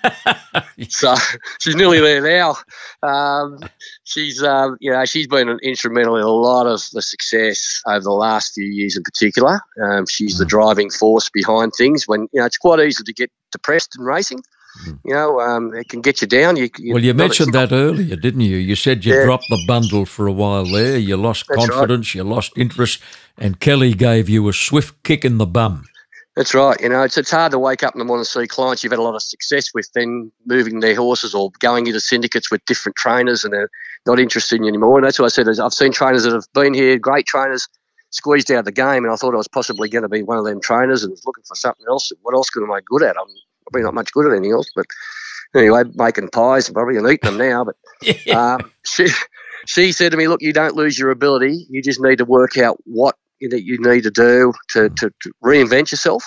so 0.88 1.16
she's 1.58 1.74
nearly 1.74 2.00
there 2.00 2.22
now. 2.22 2.54
Um, 3.02 3.58
she's 4.04 4.42
uh, 4.44 4.68
you 4.78 4.92
know 4.92 5.04
she's 5.04 5.26
been 5.26 5.58
instrumental 5.62 6.16
in 6.16 6.22
a 6.22 6.28
lot 6.28 6.66
of 6.66 6.80
the 6.92 7.02
success 7.02 7.82
over 7.86 8.00
the 8.00 8.12
last 8.12 8.54
few 8.54 8.66
years, 8.66 8.96
in 8.96 9.02
particular. 9.02 9.60
Um, 9.84 10.06
she's 10.06 10.36
mm. 10.36 10.38
the 10.38 10.46
driving 10.46 10.90
force 10.90 11.30
behind 11.30 11.72
things. 11.76 12.06
When 12.06 12.28
you 12.32 12.40
know 12.40 12.46
it's 12.46 12.58
quite 12.58 12.78
easy 12.78 13.02
to 13.02 13.12
get 13.12 13.30
depressed 13.50 13.96
in 13.98 14.04
racing. 14.04 14.40
Mm. 14.82 14.98
You 15.04 15.14
know, 15.14 15.40
um, 15.40 15.74
it 15.74 15.88
can 15.88 16.00
get 16.00 16.20
you 16.20 16.26
down. 16.26 16.56
You, 16.56 16.68
well, 16.88 17.02
you 17.02 17.14
mentioned 17.14 17.52
that 17.54 17.72
earlier, 17.72 18.16
didn't 18.16 18.40
you? 18.40 18.56
You 18.56 18.74
said 18.74 19.04
you 19.04 19.14
yeah. 19.14 19.24
dropped 19.24 19.46
the 19.48 19.62
bundle 19.66 20.04
for 20.04 20.26
a 20.26 20.32
while 20.32 20.64
there. 20.64 20.98
You 20.98 21.16
lost 21.16 21.46
That's 21.48 21.66
confidence, 21.66 22.08
right. 22.08 22.14
you 22.16 22.24
lost 22.24 22.52
interest, 22.56 23.00
and 23.38 23.60
Kelly 23.60 23.94
gave 23.94 24.28
you 24.28 24.48
a 24.48 24.52
swift 24.52 25.02
kick 25.04 25.24
in 25.24 25.38
the 25.38 25.46
bum. 25.46 25.84
That's 26.36 26.52
right. 26.52 26.80
You 26.80 26.88
know, 26.88 27.02
it's, 27.02 27.16
it's 27.16 27.30
hard 27.30 27.52
to 27.52 27.60
wake 27.60 27.84
up 27.84 27.94
in 27.94 28.00
the 28.00 28.04
morning 28.04 28.22
and 28.22 28.26
see 28.26 28.46
clients 28.48 28.82
you've 28.82 28.92
had 28.92 28.98
a 28.98 29.02
lot 29.02 29.14
of 29.14 29.22
success 29.22 29.72
with, 29.72 29.88
then 29.94 30.32
moving 30.46 30.80
their 30.80 30.96
horses 30.96 31.32
or 31.32 31.52
going 31.60 31.86
into 31.86 32.00
syndicates 32.00 32.50
with 32.50 32.64
different 32.64 32.96
trainers 32.96 33.44
and 33.44 33.52
they're 33.52 33.70
not 34.04 34.18
interested 34.18 34.56
in 34.56 34.64
you 34.64 34.68
anymore. 34.70 34.98
And 34.98 35.06
that's 35.06 35.20
what 35.20 35.26
I 35.26 35.28
said. 35.28 35.46
Is 35.46 35.60
I've 35.60 35.72
seen 35.72 35.92
trainers 35.92 36.24
that 36.24 36.32
have 36.32 36.52
been 36.52 36.74
here, 36.74 36.98
great 36.98 37.26
trainers, 37.26 37.68
squeezed 38.10 38.50
out 38.50 38.60
of 38.60 38.64
the 38.64 38.72
game, 38.72 39.04
and 39.04 39.12
I 39.12 39.16
thought 39.16 39.34
I 39.34 39.38
was 39.38 39.48
possibly 39.48 39.88
going 39.88 40.02
to 40.02 40.08
be 40.08 40.24
one 40.24 40.38
of 40.38 40.44
them 40.44 40.60
trainers 40.60 41.04
and 41.04 41.12
was 41.12 41.24
looking 41.24 41.44
for 41.44 41.54
something 41.54 41.86
else. 41.88 42.10
What 42.22 42.34
else 42.34 42.50
could 42.50 42.64
I 42.64 42.74
make 42.74 42.84
good 42.86 43.04
at? 43.04 43.16
I'm 43.16 43.28
probably 43.66 43.84
not 43.84 43.94
much 43.94 44.12
good 44.12 44.26
at 44.26 44.32
anything 44.32 44.52
else. 44.52 44.70
But 44.74 44.86
anyway, 45.54 45.84
making 45.94 46.28
pies 46.28 46.68
and 46.68 46.74
probably 46.74 46.96
and 46.96 47.08
eating 47.08 47.36
them 47.36 47.38
now. 47.38 47.64
But 47.64 47.76
yeah. 48.26 48.54
um, 48.54 48.72
she 48.84 49.08
she 49.66 49.92
said 49.92 50.12
to 50.12 50.18
me, 50.18 50.28
"Look, 50.28 50.42
you 50.42 50.52
don't 50.52 50.76
lose 50.76 50.98
your 50.98 51.10
ability. 51.10 51.66
You 51.68 51.82
just 51.82 52.00
need 52.00 52.18
to 52.18 52.24
work 52.24 52.56
out 52.58 52.78
what 52.84 53.16
you 53.40 53.48
need, 53.48 53.64
you 53.64 53.78
need 53.78 54.02
to 54.04 54.10
do 54.10 54.52
to, 54.70 54.88
to, 54.88 55.10
to 55.20 55.32
reinvent 55.42 55.90
yourself." 55.90 56.24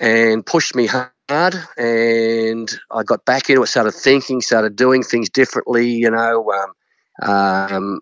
And 0.00 0.44
pushed 0.44 0.74
me 0.74 0.86
hard, 0.86 1.54
and 1.76 2.80
I 2.90 3.02
got 3.04 3.24
back 3.24 3.50
into 3.50 3.62
it. 3.62 3.66
Started 3.66 3.92
thinking, 3.92 4.40
started 4.40 4.74
doing 4.74 5.02
things 5.02 5.28
differently. 5.30 5.90
You 5.90 6.10
know. 6.10 6.50
Um, 6.50 6.72
um, 7.20 8.00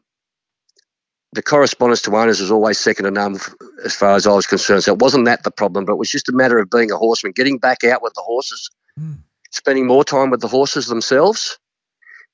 the 1.33 1.43
correspondence 1.43 2.03
to 2.03 2.17
owners 2.17 2.41
was 2.41 2.51
always 2.51 2.79
second 2.79 3.05
to 3.05 3.11
none 3.11 3.39
as 3.85 3.95
far 3.95 4.17
as 4.17 4.27
I 4.27 4.33
was 4.33 4.47
concerned. 4.47 4.83
So 4.83 4.93
it 4.93 4.99
wasn't 4.99 5.27
that 5.27 5.45
the 5.45 5.51
problem, 5.51 5.85
but 5.85 5.93
it 5.93 5.99
was 5.99 6.11
just 6.11 6.29
a 6.29 6.33
matter 6.33 6.59
of 6.59 6.71
being 6.71 6.91
a 6.91 6.97
horseman, 6.97 7.33
getting 7.33 7.59
back 7.59 7.85
out 7.85 8.03
with 8.03 8.15
the 8.15 8.23
horses, 8.23 8.71
mm. 8.99 9.19
spending 9.51 9.87
more 9.87 10.05
time 10.05 10.31
with 10.31 10.41
the 10.41 10.49
horses 10.49 10.87
themselves. 10.87 11.59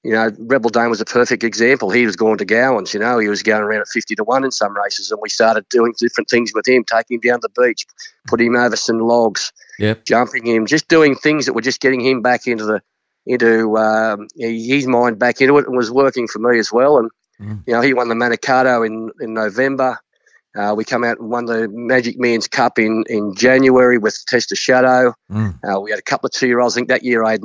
You 0.03 0.13
know, 0.13 0.31
Rebel 0.39 0.71
Dane 0.71 0.89
was 0.89 1.01
a 1.01 1.05
perfect 1.05 1.43
example. 1.43 1.91
He 1.91 2.07
was 2.07 2.15
going 2.15 2.39
to 2.39 2.45
Gowans, 2.45 2.95
you 2.95 3.01
know, 3.01 3.19
he 3.19 3.29
was 3.29 3.43
going 3.43 3.63
around 3.63 3.81
at 3.81 3.89
50 3.89 4.15
to 4.15 4.25
1 4.25 4.45
in 4.45 4.53
some 4.53 4.75
races, 4.77 5.11
and 5.11 5.21
we 5.21 5.29
started 5.29 5.69
doing 5.69 5.95
different 5.99 6.31
things 6.31 6.53
with 6.55 6.67
him, 6.69 6.85
taking 6.85 7.17
him 7.17 7.21
down 7.29 7.41
the 7.43 7.49
beach, 7.61 7.85
putting 8.29 8.49
him 8.49 8.57
over 8.57 8.77
some 8.77 9.01
logs, 9.01 9.53
yep. 9.79 10.05
jumping 10.05 10.47
him, 10.47 10.67
just 10.67 10.87
doing 10.87 11.17
things 11.17 11.47
that 11.47 11.55
were 11.55 11.61
just 11.61 11.81
getting 11.81 12.01
him 12.01 12.23
back 12.23 12.47
into 12.47 12.65
the 12.65 12.83
into 13.27 13.77
um, 13.77 14.29
his 14.37 14.87
mind 14.87 15.19
back 15.19 15.41
into 15.41 15.59
it 15.59 15.67
and 15.67 15.77
was 15.77 15.91
working 15.91 16.29
for 16.29 16.39
me 16.39 16.61
as 16.61 16.73
well. 16.73 16.99
And 16.99 17.11
Mm. 17.41 17.63
You 17.67 17.75
know, 17.75 17.81
he 17.81 17.95
won 17.95 18.09
the 18.09 18.15
Manikato 18.15 18.87
in 18.87 19.11
in 19.21 19.35
November. 19.35 19.99
Uh, 20.57 20.75
we 20.75 20.85
come 20.85 21.05
out 21.05 21.19
and 21.19 21.29
won 21.29 21.45
the 21.45 21.69
Magic 21.69 22.19
Millions 22.19 22.49
Cup 22.49 22.79
in, 22.79 23.05
in 23.09 23.35
January 23.35 23.99
with 23.99 24.25
Testashadow. 24.31 25.13
Mm. 25.31 25.59
Uh, 25.63 25.81
we 25.81 25.91
had 25.91 25.99
a 25.99 26.03
couple 26.03 26.27
of 26.27 26.33
two 26.33 26.47
year 26.47 26.61
olds. 26.61 26.75
I 26.75 26.79
think 26.79 26.89
that 26.89 27.05
year 27.05 27.25
I 27.25 27.33
had, 27.33 27.43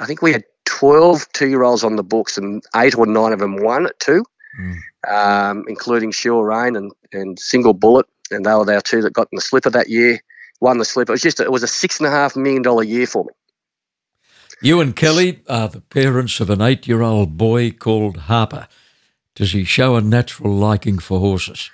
I 0.00 0.06
think 0.06 0.22
we 0.22 0.32
had 0.32 0.44
12 0.66 1.26
two 1.32 1.48
year 1.48 1.64
olds 1.64 1.82
on 1.82 1.96
the 1.96 2.04
books 2.04 2.38
and 2.38 2.62
eight 2.76 2.96
or 2.96 3.06
nine 3.06 3.32
of 3.32 3.40
them 3.40 3.56
won 3.56 3.86
at 3.86 3.98
two, 3.98 4.24
mm. 4.60 4.76
um, 5.08 5.64
including 5.68 6.12
Sure 6.12 6.46
Rain 6.46 6.76
and, 6.76 6.92
and 7.12 7.38
Single 7.38 7.74
Bullet. 7.74 8.06
And 8.30 8.46
they 8.46 8.54
were 8.54 8.72
our 8.72 8.80
two 8.80 9.02
that 9.02 9.12
got 9.12 9.28
in 9.32 9.36
the 9.36 9.42
slipper 9.42 9.70
that 9.70 9.88
year, 9.88 10.20
won 10.60 10.78
the 10.78 10.84
slipper. 10.84 11.12
It 11.12 11.14
was 11.14 11.22
just, 11.22 11.40
it 11.40 11.52
was 11.52 11.64
a 11.64 11.68
six 11.68 11.98
and 11.98 12.06
a 12.06 12.10
half 12.10 12.36
million 12.36 12.62
dollar 12.62 12.84
year 12.84 13.06
for 13.06 13.24
me. 13.24 13.30
You 14.62 14.80
and 14.80 14.94
Kelly 14.94 15.42
are 15.48 15.68
the 15.68 15.80
parents 15.80 16.38
of 16.40 16.48
an 16.48 16.62
eight 16.62 16.86
year 16.86 17.02
old 17.02 17.36
boy 17.36 17.72
called 17.72 18.16
Harper. 18.16 18.68
Does 19.34 19.52
he 19.52 19.64
show 19.64 19.96
a 19.96 20.00
natural 20.00 20.52
liking 20.52 20.98
for 20.98 21.18
horses? 21.18 21.70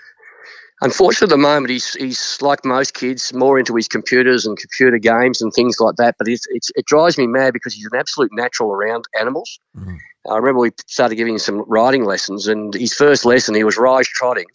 Unfortunately, 0.82 1.26
at 1.26 1.36
the 1.36 1.42
moment, 1.42 1.70
he's 1.70 1.92
he's 1.92 2.40
like 2.40 2.64
most 2.64 2.94
kids, 2.94 3.34
more 3.34 3.58
into 3.58 3.76
his 3.76 3.86
computers 3.86 4.46
and 4.46 4.56
computer 4.56 4.98
games 4.98 5.42
and 5.42 5.52
things 5.52 5.78
like 5.78 5.96
that. 5.96 6.14
But 6.18 6.26
it's, 6.26 6.46
it's 6.48 6.70
it 6.74 6.86
drives 6.86 7.18
me 7.18 7.26
mad 7.26 7.52
because 7.52 7.74
he's 7.74 7.84
an 7.92 7.98
absolute 7.98 8.30
natural 8.32 8.72
around 8.72 9.04
animals. 9.18 9.60
Mm. 9.76 9.98
I 10.30 10.36
remember 10.36 10.60
we 10.60 10.70
started 10.86 11.16
giving 11.16 11.34
him 11.34 11.38
some 11.38 11.64
riding 11.68 12.04
lessons, 12.04 12.46
and 12.46 12.72
his 12.72 12.94
first 12.94 13.26
lesson 13.26 13.54
he 13.54 13.64
was 13.64 13.76
rise 13.76 14.08
trotting, 14.08 14.46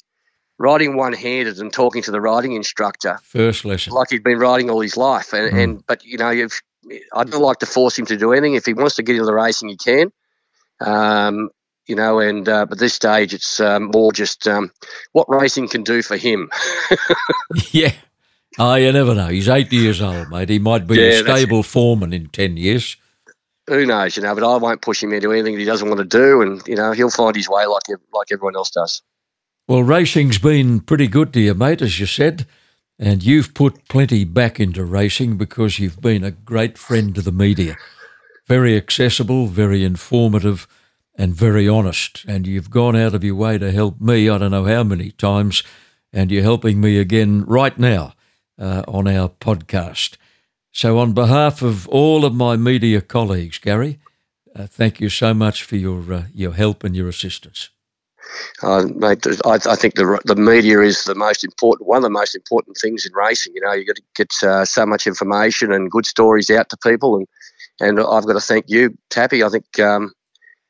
riding 0.57 0.97
one 0.97 1.13
handed 1.13 1.59
and 1.59 1.71
talking 1.71 2.01
to 2.01 2.11
the 2.11 2.21
riding 2.21 2.53
instructor. 2.53 3.19
First 3.21 3.63
lesson, 3.63 3.93
like 3.93 4.09
he'd 4.09 4.23
been 4.23 4.39
riding 4.39 4.71
all 4.71 4.81
his 4.81 4.97
life. 4.97 5.31
And, 5.31 5.53
mm. 5.53 5.63
and 5.63 5.85
but 5.85 6.03
you 6.03 6.17
know, 6.17 6.29
I 7.13 7.23
don't 7.23 7.41
like 7.41 7.59
to 7.59 7.67
force 7.67 7.99
him 7.99 8.07
to 8.07 8.17
do 8.17 8.31
anything. 8.31 8.55
If 8.55 8.65
he 8.65 8.73
wants 8.73 8.95
to 8.95 9.03
get 9.03 9.13
into 9.13 9.25
the 9.25 9.33
racing, 9.33 9.69
he 9.69 9.77
can. 9.77 10.11
Um, 10.81 11.49
you 11.87 11.95
know, 11.95 12.19
and 12.19 12.47
uh, 12.49 12.65
at 12.69 12.77
this 12.77 12.93
stage, 12.93 13.33
it's 13.33 13.59
um, 13.59 13.91
more 13.93 14.11
just 14.11 14.47
um, 14.47 14.71
what 15.11 15.29
racing 15.29 15.67
can 15.67 15.83
do 15.83 16.01
for 16.01 16.17
him. 16.17 16.49
yeah. 17.71 17.93
Oh, 18.57 18.75
you 18.75 18.91
never 18.91 19.13
know. 19.13 19.27
He's 19.27 19.49
eight 19.49 19.71
years 19.71 20.01
old, 20.01 20.29
mate. 20.29 20.49
He 20.49 20.59
might 20.59 20.87
be 20.87 20.95
yeah, 20.95 21.19
a 21.19 21.23
stable 21.23 21.63
foreman 21.63 22.13
in 22.13 22.27
10 22.29 22.57
years. 22.57 22.95
Who 23.67 23.85
knows, 23.85 24.15
you 24.15 24.23
know, 24.23 24.33
but 24.35 24.43
I 24.43 24.57
won't 24.57 24.81
push 24.81 25.01
him 25.01 25.11
into 25.11 25.31
anything 25.31 25.55
that 25.55 25.59
he 25.59 25.65
doesn't 25.65 25.87
want 25.87 25.99
to 25.99 26.05
do, 26.05 26.41
and, 26.41 26.65
you 26.67 26.75
know, 26.75 26.91
he'll 26.91 27.09
find 27.09 27.35
his 27.35 27.49
way 27.49 27.65
like, 27.65 27.83
like 28.13 28.27
everyone 28.31 28.55
else 28.55 28.69
does. 28.69 29.01
Well, 29.67 29.81
racing's 29.81 30.37
been 30.37 30.79
pretty 30.81 31.07
good 31.07 31.33
to 31.33 31.41
you, 31.41 31.55
mate, 31.55 31.81
as 31.81 31.99
you 31.99 32.05
said, 32.05 32.45
and 32.99 33.23
you've 33.23 33.55
put 33.55 33.87
plenty 33.89 34.23
back 34.23 34.59
into 34.59 34.85
racing 34.85 35.37
because 35.37 35.79
you've 35.79 35.99
been 35.99 36.23
a 36.23 36.31
great 36.31 36.77
friend 36.77 37.15
to 37.15 37.21
the 37.21 37.31
media. 37.31 37.75
Very 38.47 38.77
accessible, 38.77 39.47
very 39.47 39.83
informative 39.83 40.67
and 41.17 41.33
very 41.33 41.67
honest. 41.67 42.25
And 42.27 42.45
you've 42.45 42.69
gone 42.69 42.95
out 42.95 43.13
of 43.13 43.23
your 43.23 43.35
way 43.35 43.57
to 43.57 43.71
help 43.71 43.99
me, 43.99 44.29
I 44.29 44.37
don't 44.37 44.51
know 44.51 44.65
how 44.65 44.83
many 44.83 45.11
times, 45.11 45.63
and 46.11 46.31
you're 46.31 46.43
helping 46.43 46.81
me 46.81 46.97
again 46.97 47.43
right 47.45 47.77
now 47.77 48.13
uh, 48.59 48.83
on 48.87 49.07
our 49.07 49.29
podcast. 49.29 50.17
So, 50.71 50.99
on 50.99 51.13
behalf 51.13 51.61
of 51.61 51.87
all 51.87 52.25
of 52.25 52.33
my 52.33 52.57
media 52.57 52.99
colleagues, 52.99 53.59
Gary, 53.59 53.99
uh, 54.55 54.67
thank 54.67 54.99
you 54.99 55.09
so 55.09 55.33
much 55.33 55.63
for 55.63 55.77
your 55.77 56.13
uh, 56.13 56.23
your 56.33 56.53
help 56.53 56.83
and 56.83 56.95
your 56.95 57.07
assistance. 57.07 57.69
Uh, 58.61 58.85
mate, 58.95 59.25
I, 59.45 59.53
I, 59.53 59.75
think 59.75 59.95
the 59.95 60.19
the 60.25 60.35
media 60.35 60.81
is 60.81 61.05
the 61.05 61.15
most 61.15 61.43
important 61.43 61.87
one 61.87 61.97
of 61.97 62.03
the 62.03 62.09
most 62.09 62.35
important 62.35 62.77
things 62.77 63.05
in 63.05 63.13
racing. 63.13 63.53
You 63.55 63.61
know, 63.61 63.73
you 63.73 63.85
got 63.85 63.95
to 63.97 64.01
get 64.15 64.33
uh, 64.43 64.65
so 64.65 64.85
much 64.85 65.07
information 65.07 65.71
and 65.71 65.91
good 65.91 66.05
stories 66.05 66.49
out 66.49 66.69
to 66.69 66.77
people, 66.77 67.15
and 67.15 67.27
and 67.79 67.99
I've 67.99 68.25
got 68.25 68.33
to 68.33 68.41
thank 68.41 68.65
you, 68.67 68.97
Tappy. 69.09 69.43
I 69.43 69.49
think 69.49 69.79
um, 69.79 70.11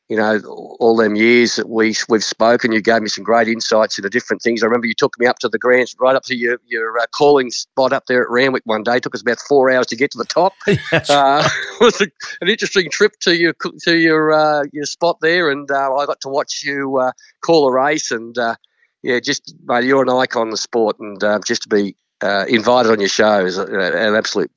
you 0.10 0.16
know, 0.16 0.40
all 0.46 0.96
them 0.96 1.16
years 1.16 1.56
that 1.56 1.68
we 1.68 1.96
we've 2.10 2.24
spoken, 2.24 2.72
you 2.72 2.82
gave 2.82 3.02
me 3.02 3.10
some 3.10 3.24
great 3.24 3.48
insights 3.48 3.98
into 3.98 4.10
different 4.10 4.42
things. 4.42 4.62
I 4.62 4.68
remember 4.68 4.86
you 4.86 4.94
took 4.94 5.18
me 5.18 5.26
up 5.26 5.40
to 5.40 5.50
the 5.50 5.58
grand, 5.58 5.88
right 6.00 6.16
up 6.16 6.24
to 6.26 6.36
your 6.36 6.60
your 6.68 7.00
uh, 7.00 7.08
calling 7.08 7.50
spot 7.50 7.92
up 7.92 8.06
there 8.06 8.22
at 8.22 8.30
Randwick 8.30 8.64
one 8.66 8.84
day. 8.84 8.98
It 8.98 9.04
took 9.04 9.16
us 9.16 9.22
about 9.22 9.40
four 9.40 9.72
hours 9.72 9.88
to 9.88 9.96
get 9.96 10.12
to 10.12 10.18
the 10.18 10.26
top. 10.26 10.54
Yes. 10.92 11.10
Uh, 11.10 11.48
it 11.82 11.84
was 11.84 12.02
a, 12.02 12.08
an 12.42 12.50
interesting 12.50 12.90
trip 12.92 13.14
to 13.22 13.36
your 13.36 13.54
to 13.84 13.98
your 13.98 14.32
uh, 14.32 14.64
your 14.72 14.86
spot 14.86 15.18
there, 15.22 15.50
and 15.50 15.70
uh, 15.72 15.96
I 15.96 16.06
got 16.06 16.22
to 16.22 16.30
watch 16.30 16.64
you 16.64 16.98
uh, 16.98 17.12
call 17.42 17.68
a 17.68 17.74
race, 17.74 18.12
and 18.12 18.38
uh, 18.38 18.56
yeah, 19.02 19.20
just 19.20 19.56
mate, 19.66 19.86
you're 19.86 20.04
an 20.04 20.10
icon 20.10 20.48
of 20.48 20.52
the 20.52 20.58
sport, 20.58 21.00
and 21.00 21.20
just 21.46 21.64
to 21.64 21.70
be 21.70 21.96
invited 22.22 22.92
on 22.92 23.00
your 23.00 23.10
show 23.10 23.44
is 23.46 23.58
an 23.58 24.16
absolute 24.16 24.52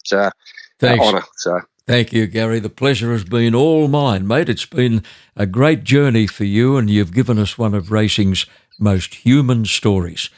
honour. 0.83 1.23
So 1.37 1.61
Thank 1.89 2.13
you, 2.13 2.27
Gary. 2.27 2.61
The 2.61 2.69
pleasure 2.69 3.13
has 3.13 3.25
been 3.25 3.55
all 3.55 3.89
mine, 3.89 4.27
mate. 4.27 4.51
It's 4.51 4.67
been 4.67 5.03
a 5.35 5.47
great 5.47 5.85
journey 5.85 6.27
for 6.27 6.45
you, 6.45 6.77
and 6.77 6.91
you've 6.91 7.15
given 7.15 7.39
us 7.39 7.57
one 7.57 7.73
of 7.73 7.91
racing's 7.91 8.45
most 8.79 9.15
human 9.15 9.65
stories. 9.65 10.29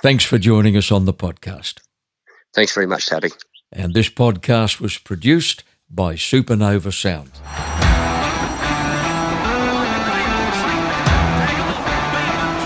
Thanks 0.00 0.24
for 0.24 0.38
joining 0.38 0.76
us 0.76 0.92
on 0.92 1.04
the 1.04 1.12
podcast. 1.12 1.80
Thanks 2.54 2.72
very 2.72 2.86
much, 2.86 3.06
Tappy. 3.06 3.30
And 3.72 3.94
this 3.94 4.08
podcast 4.08 4.80
was 4.80 4.96
produced 4.96 5.64
by 5.90 6.14
Supernova 6.14 6.92
Sound. 6.92 7.32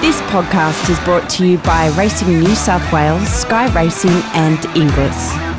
This 0.03 0.21
podcast 0.29 0.91
is 0.91 1.01
brought 1.05 1.31
to 1.31 1.47
you 1.47 1.57
by 1.57 1.89
Racing 1.97 2.39
New 2.39 2.55
South 2.55 2.93
Wales, 2.93 3.27
Sky 3.29 3.73
Racing, 3.75 4.21
and 4.35 4.63
Inglis. 4.77 5.50